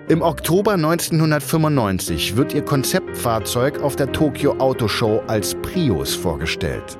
Im 0.09 0.23
Oktober 0.23 0.71
1995 0.71 2.35
wird 2.35 2.55
ihr 2.55 2.63
Konzeptfahrzeug 2.63 3.83
auf 3.83 3.95
der 3.95 4.11
Tokyo 4.11 4.53
Auto 4.57 4.87
Show 4.87 5.21
als 5.27 5.53
Prius 5.61 6.15
vorgestellt. 6.15 6.97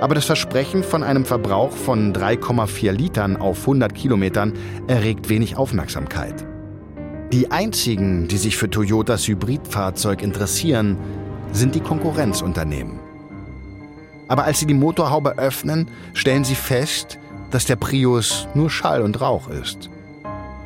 Aber 0.00 0.14
das 0.14 0.24
Versprechen 0.24 0.82
von 0.82 1.02
einem 1.02 1.26
Verbrauch 1.26 1.72
von 1.72 2.14
3,4 2.14 2.92
Litern 2.92 3.36
auf 3.36 3.60
100 3.60 3.94
Kilometern 3.94 4.54
erregt 4.86 5.28
wenig 5.28 5.58
Aufmerksamkeit. 5.58 6.46
Die 7.34 7.50
einzigen, 7.50 8.28
die 8.28 8.38
sich 8.38 8.56
für 8.56 8.70
Toyotas 8.70 9.28
Hybridfahrzeug 9.28 10.22
interessieren, 10.22 10.96
sind 11.52 11.74
die 11.74 11.80
Konkurrenzunternehmen. 11.80 12.98
Aber 14.28 14.44
als 14.44 14.58
sie 14.58 14.66
die 14.66 14.72
Motorhaube 14.72 15.36
öffnen, 15.36 15.90
stellen 16.14 16.44
sie 16.44 16.54
fest, 16.54 17.18
dass 17.50 17.66
der 17.66 17.76
Prius 17.76 18.48
nur 18.54 18.70
Schall 18.70 19.02
und 19.02 19.20
Rauch 19.20 19.50
ist. 19.50 19.90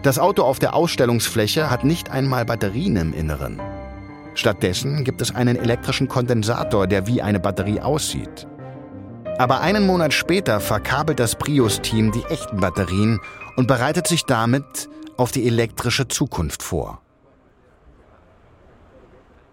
Das 0.07 0.21
Auto 0.21 0.45
auf 0.45 0.61
der 0.61 0.77
Ausstellungsfläche 0.77 1.69
hat 1.69 1.83
nicht 1.83 2.13
einmal 2.13 2.45
Batterien 2.45 2.95
im 2.95 3.13
Inneren. 3.13 3.61
Stattdessen 4.37 5.03
gibt 5.03 5.21
es 5.21 5.35
einen 5.35 5.57
elektrischen 5.57 6.07
Kondensator, 6.07 6.87
der 6.87 7.09
wie 7.09 7.23
eine 7.23 7.41
Batterie 7.41 7.81
aussieht. 7.81 8.47
Aber 9.39 9.63
einen 9.63 9.85
Monat 9.85 10.15
später 10.15 10.61
verkabelt 10.61 11.19
das 11.19 11.35
Prius-Team 11.35 12.13
die 12.13 12.23
echten 12.27 12.61
Batterien 12.61 13.19
und 13.57 13.67
bereitet 13.67 14.07
sich 14.07 14.23
damit 14.23 14.89
auf 15.17 15.33
die 15.33 15.45
elektrische 15.45 16.07
Zukunft 16.07 16.63
vor. 16.63 17.01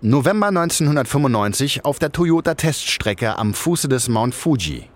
November 0.02 0.50
1995 0.50 1.84
auf 1.84 1.98
der 1.98 2.12
Toyota-Teststrecke 2.12 3.40
am 3.40 3.56
Fuße 3.56 3.88
des 3.88 4.08
Mount 4.08 4.36
Fuji. 4.36 4.88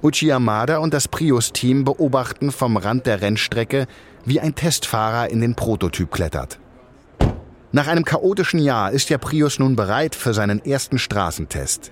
Uchi 0.00 0.26
Yamada 0.26 0.78
und 0.78 0.94
das 0.94 1.08
Prius-Team 1.08 1.84
beobachten 1.84 2.52
vom 2.52 2.76
Rand 2.76 3.06
der 3.06 3.20
Rennstrecke, 3.20 3.88
wie 4.24 4.40
ein 4.40 4.54
Testfahrer 4.54 5.30
in 5.30 5.40
den 5.40 5.54
Prototyp 5.54 6.10
klettert. 6.10 6.58
Nach 7.72 7.88
einem 7.88 8.04
chaotischen 8.04 8.60
Jahr 8.60 8.92
ist 8.92 9.10
der 9.10 9.18
Prius 9.18 9.58
nun 9.58 9.74
bereit 9.74 10.14
für 10.14 10.32
seinen 10.32 10.64
ersten 10.64 10.98
Straßentest. 10.98 11.90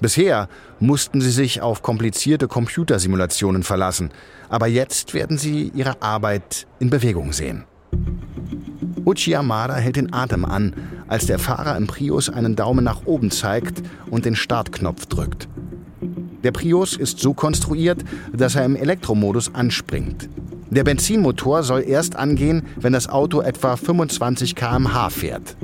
Bisher 0.00 0.48
mussten 0.78 1.20
sie 1.20 1.30
sich 1.30 1.62
auf 1.62 1.82
komplizierte 1.82 2.48
Computersimulationen 2.48 3.62
verlassen, 3.62 4.10
aber 4.48 4.66
jetzt 4.66 5.14
werden 5.14 5.38
sie 5.38 5.70
ihre 5.74 6.02
Arbeit 6.02 6.66
in 6.80 6.90
Bewegung 6.90 7.32
sehen. 7.32 7.64
Uchi 9.04 9.30
Yamada 9.30 9.76
hält 9.76 9.96
den 9.96 10.12
Atem 10.12 10.44
an, 10.44 10.74
als 11.06 11.26
der 11.26 11.38
Fahrer 11.38 11.76
im 11.76 11.86
Prius 11.86 12.28
einen 12.28 12.56
Daumen 12.56 12.84
nach 12.84 13.06
oben 13.06 13.30
zeigt 13.30 13.82
und 14.10 14.24
den 14.24 14.34
Startknopf 14.34 15.06
drückt. 15.06 15.48
Der 16.42 16.50
Prius 16.50 16.96
ist 16.96 17.20
so 17.20 17.32
konstruiert, 17.32 18.04
dass 18.32 18.56
er 18.56 18.64
im 18.64 18.76
Elektromodus 18.76 19.54
anspringt. 19.54 20.28
Der 20.70 20.84
Benzinmotor 20.84 21.62
soll 21.62 21.84
erst 21.86 22.16
angehen, 22.16 22.66
wenn 22.76 22.92
das 22.92 23.08
Auto 23.08 23.40
etwa 23.40 23.76
25 23.76 24.54
km/h 24.54 25.10
fährt. 25.10 25.56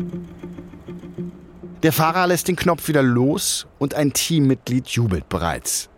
Der 1.82 1.92
Fahrer 1.92 2.28
lässt 2.28 2.46
den 2.46 2.54
Knopf 2.54 2.86
wieder 2.86 3.02
los 3.02 3.66
und 3.78 3.94
ein 3.94 4.12
Teammitglied 4.12 4.86
jubelt 4.88 5.28
bereits. 5.28 5.90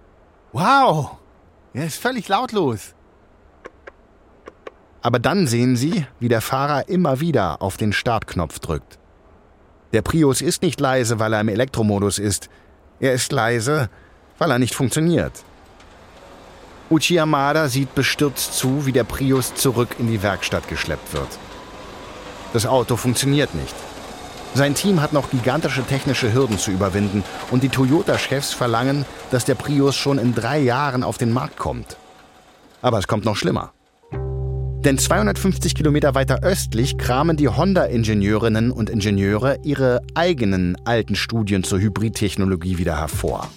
Wow, 0.52 1.18
er 1.74 1.86
ist 1.86 1.98
völlig 1.98 2.28
lautlos. 2.28 2.94
Aber 5.02 5.18
dann 5.18 5.46
sehen 5.46 5.76
Sie, 5.76 6.06
wie 6.18 6.28
der 6.28 6.40
Fahrer 6.40 6.88
immer 6.88 7.20
wieder 7.20 7.60
auf 7.60 7.76
den 7.76 7.92
Startknopf 7.92 8.58
drückt. 8.60 8.98
Der 9.92 10.00
Prius 10.00 10.40
ist 10.40 10.62
nicht 10.62 10.80
leise, 10.80 11.18
weil 11.18 11.34
er 11.34 11.42
im 11.42 11.48
Elektromodus 11.48 12.18
ist. 12.18 12.48
Er 13.00 13.12
ist 13.12 13.30
leise, 13.30 13.90
weil 14.38 14.50
er 14.50 14.58
nicht 14.58 14.74
funktioniert. 14.74 15.44
Uchi 16.90 17.14
Yamada 17.14 17.68
sieht 17.68 17.94
bestürzt 17.94 18.54
zu, 18.54 18.86
wie 18.86 18.92
der 18.92 19.04
Prius 19.04 19.54
zurück 19.54 19.96
in 19.98 20.06
die 20.06 20.22
Werkstatt 20.22 20.68
geschleppt 20.68 21.14
wird. 21.14 21.28
Das 22.52 22.66
Auto 22.66 22.96
funktioniert 22.96 23.54
nicht. 23.54 23.74
Sein 24.54 24.74
Team 24.74 25.00
hat 25.00 25.12
noch 25.12 25.30
gigantische 25.30 25.82
technische 25.82 26.32
Hürden 26.32 26.58
zu 26.58 26.70
überwinden 26.70 27.24
und 27.50 27.64
die 27.64 27.68
Toyota-Chefs 27.68 28.52
verlangen, 28.52 29.04
dass 29.32 29.44
der 29.44 29.56
Prius 29.56 29.96
schon 29.96 30.18
in 30.18 30.34
drei 30.34 30.60
Jahren 30.60 31.02
auf 31.02 31.18
den 31.18 31.32
Markt 31.32 31.56
kommt. 31.56 31.96
Aber 32.80 32.98
es 32.98 33.08
kommt 33.08 33.24
noch 33.24 33.36
schlimmer. 33.36 33.72
Denn 34.84 34.98
250 34.98 35.74
Kilometer 35.74 36.14
weiter 36.14 36.40
östlich 36.42 36.98
kramen 36.98 37.38
die 37.38 37.48
Honda-Ingenieurinnen 37.48 38.70
und 38.70 38.90
Ingenieure 38.90 39.58
ihre 39.64 40.02
eigenen 40.14 40.76
alten 40.84 41.16
Studien 41.16 41.64
zur 41.64 41.80
Hybridtechnologie 41.80 42.76
wieder 42.76 42.98
hervor. 42.98 43.48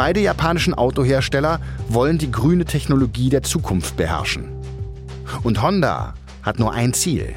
Beide 0.00 0.20
japanischen 0.20 0.72
Autohersteller 0.72 1.60
wollen 1.90 2.16
die 2.16 2.30
grüne 2.30 2.64
Technologie 2.64 3.28
der 3.28 3.42
Zukunft 3.42 3.98
beherrschen. 3.98 4.48
Und 5.42 5.60
Honda 5.60 6.14
hat 6.42 6.58
nur 6.58 6.72
ein 6.72 6.94
Ziel, 6.94 7.34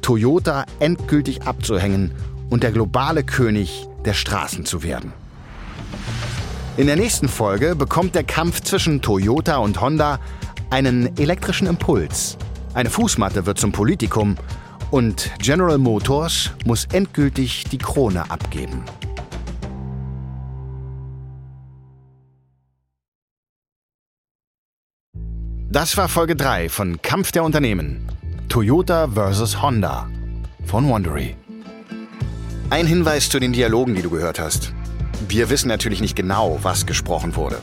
Toyota 0.00 0.64
endgültig 0.78 1.42
abzuhängen 1.42 2.12
und 2.48 2.62
der 2.62 2.72
globale 2.72 3.22
König 3.22 3.86
der 4.06 4.14
Straßen 4.14 4.64
zu 4.64 4.82
werden. 4.82 5.12
In 6.78 6.86
der 6.86 6.96
nächsten 6.96 7.28
Folge 7.28 7.76
bekommt 7.76 8.14
der 8.14 8.24
Kampf 8.24 8.62
zwischen 8.62 9.02
Toyota 9.02 9.58
und 9.58 9.78
Honda 9.82 10.20
einen 10.70 11.14
elektrischen 11.18 11.66
Impuls. 11.66 12.38
Eine 12.72 12.88
Fußmatte 12.88 13.44
wird 13.44 13.58
zum 13.58 13.72
Politikum 13.72 14.36
und 14.90 15.30
General 15.38 15.76
Motors 15.76 16.52
muss 16.64 16.86
endgültig 16.86 17.64
die 17.64 17.76
Krone 17.76 18.30
abgeben. 18.30 18.86
Das 25.72 25.96
war 25.96 26.08
Folge 26.08 26.34
3 26.34 26.68
von 26.68 27.00
Kampf 27.00 27.30
der 27.30 27.44
Unternehmen. 27.44 28.04
Toyota 28.48 29.06
vs. 29.06 29.62
Honda 29.62 30.08
von 30.64 30.88
Wondery. 30.88 31.36
Ein 32.70 32.88
Hinweis 32.88 33.28
zu 33.28 33.38
den 33.38 33.52
Dialogen, 33.52 33.94
die 33.94 34.02
du 34.02 34.10
gehört 34.10 34.40
hast. 34.40 34.72
Wir 35.28 35.48
wissen 35.48 35.68
natürlich 35.68 36.00
nicht 36.00 36.16
genau, 36.16 36.58
was 36.62 36.86
gesprochen 36.86 37.36
wurde. 37.36 37.58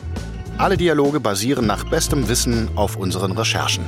Alle 0.57 0.77
Dialoge 0.77 1.19
basieren 1.19 1.65
nach 1.65 1.83
bestem 1.83 2.29
Wissen 2.29 2.69
auf 2.77 2.95
unseren 2.95 3.33
Recherchen. 3.33 3.83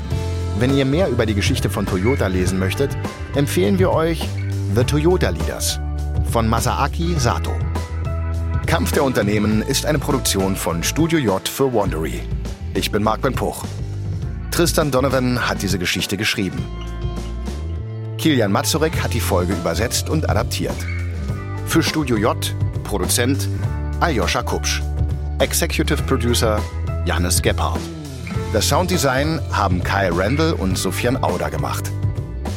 Wenn 0.59 0.75
ihr 0.75 0.83
mehr 0.83 1.07
über 1.07 1.25
die 1.25 1.33
Geschichte 1.33 1.69
von 1.69 1.85
Toyota 1.85 2.27
lesen 2.27 2.59
möchtet, 2.59 2.97
empfehlen 3.35 3.79
wir 3.79 3.89
euch 3.89 4.27
The 4.75 4.83
Toyota 4.83 5.29
Leaders 5.29 5.79
von 6.29 6.45
Masaaki 6.45 7.15
Sato. 7.17 7.55
Kampf 8.65 8.91
der 8.91 9.05
Unternehmen 9.05 9.61
ist 9.61 9.85
eine 9.85 9.97
Produktion 9.97 10.57
von 10.57 10.83
Studio 10.83 11.19
J 11.19 11.47
für 11.47 11.73
Wandery. 11.73 12.19
Ich 12.73 12.91
bin 12.91 13.01
Marc 13.01 13.21
Ben 13.21 13.33
Puch. 13.33 13.63
Tristan 14.51 14.91
Donovan 14.91 15.47
hat 15.47 15.61
diese 15.61 15.79
Geschichte 15.79 16.17
geschrieben. 16.17 16.63
Kilian 18.17 18.51
Mazurek 18.51 19.01
hat 19.01 19.13
die 19.13 19.21
Folge 19.21 19.53
übersetzt 19.53 20.09
und 20.09 20.29
adaptiert. 20.29 20.75
Für 21.65 21.81
Studio 21.81 22.17
J 22.17 22.55
Produzent 22.83 23.47
Aljoscha 23.99 24.41
Kupsch. 24.41 24.81
Executive 25.39 26.01
Producer 26.03 26.59
Janis 27.05 27.41
Gebhardt. 27.41 27.79
Das 28.51 28.67
Sounddesign 28.67 29.39
haben 29.51 29.83
Kyle 29.83 30.11
Randall 30.13 30.53
und 30.53 30.77
Sofian 30.77 31.15
Auda 31.23 31.49
gemacht. 31.49 31.91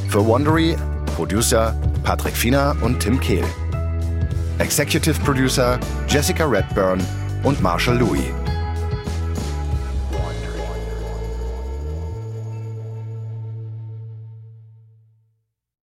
Für 0.08 0.26
Wondery 0.26 0.76
Producer 1.14 1.76
Patrick 2.02 2.36
Fiener 2.36 2.74
und 2.80 2.98
Tim 2.98 3.20
Kehl. 3.20 3.44
Executive 4.58 5.20
Producer 5.20 5.78
Jessica 6.08 6.44
Redburn 6.44 7.00
und 7.44 7.60
Marshall 7.62 7.98
Louis. 7.98 8.41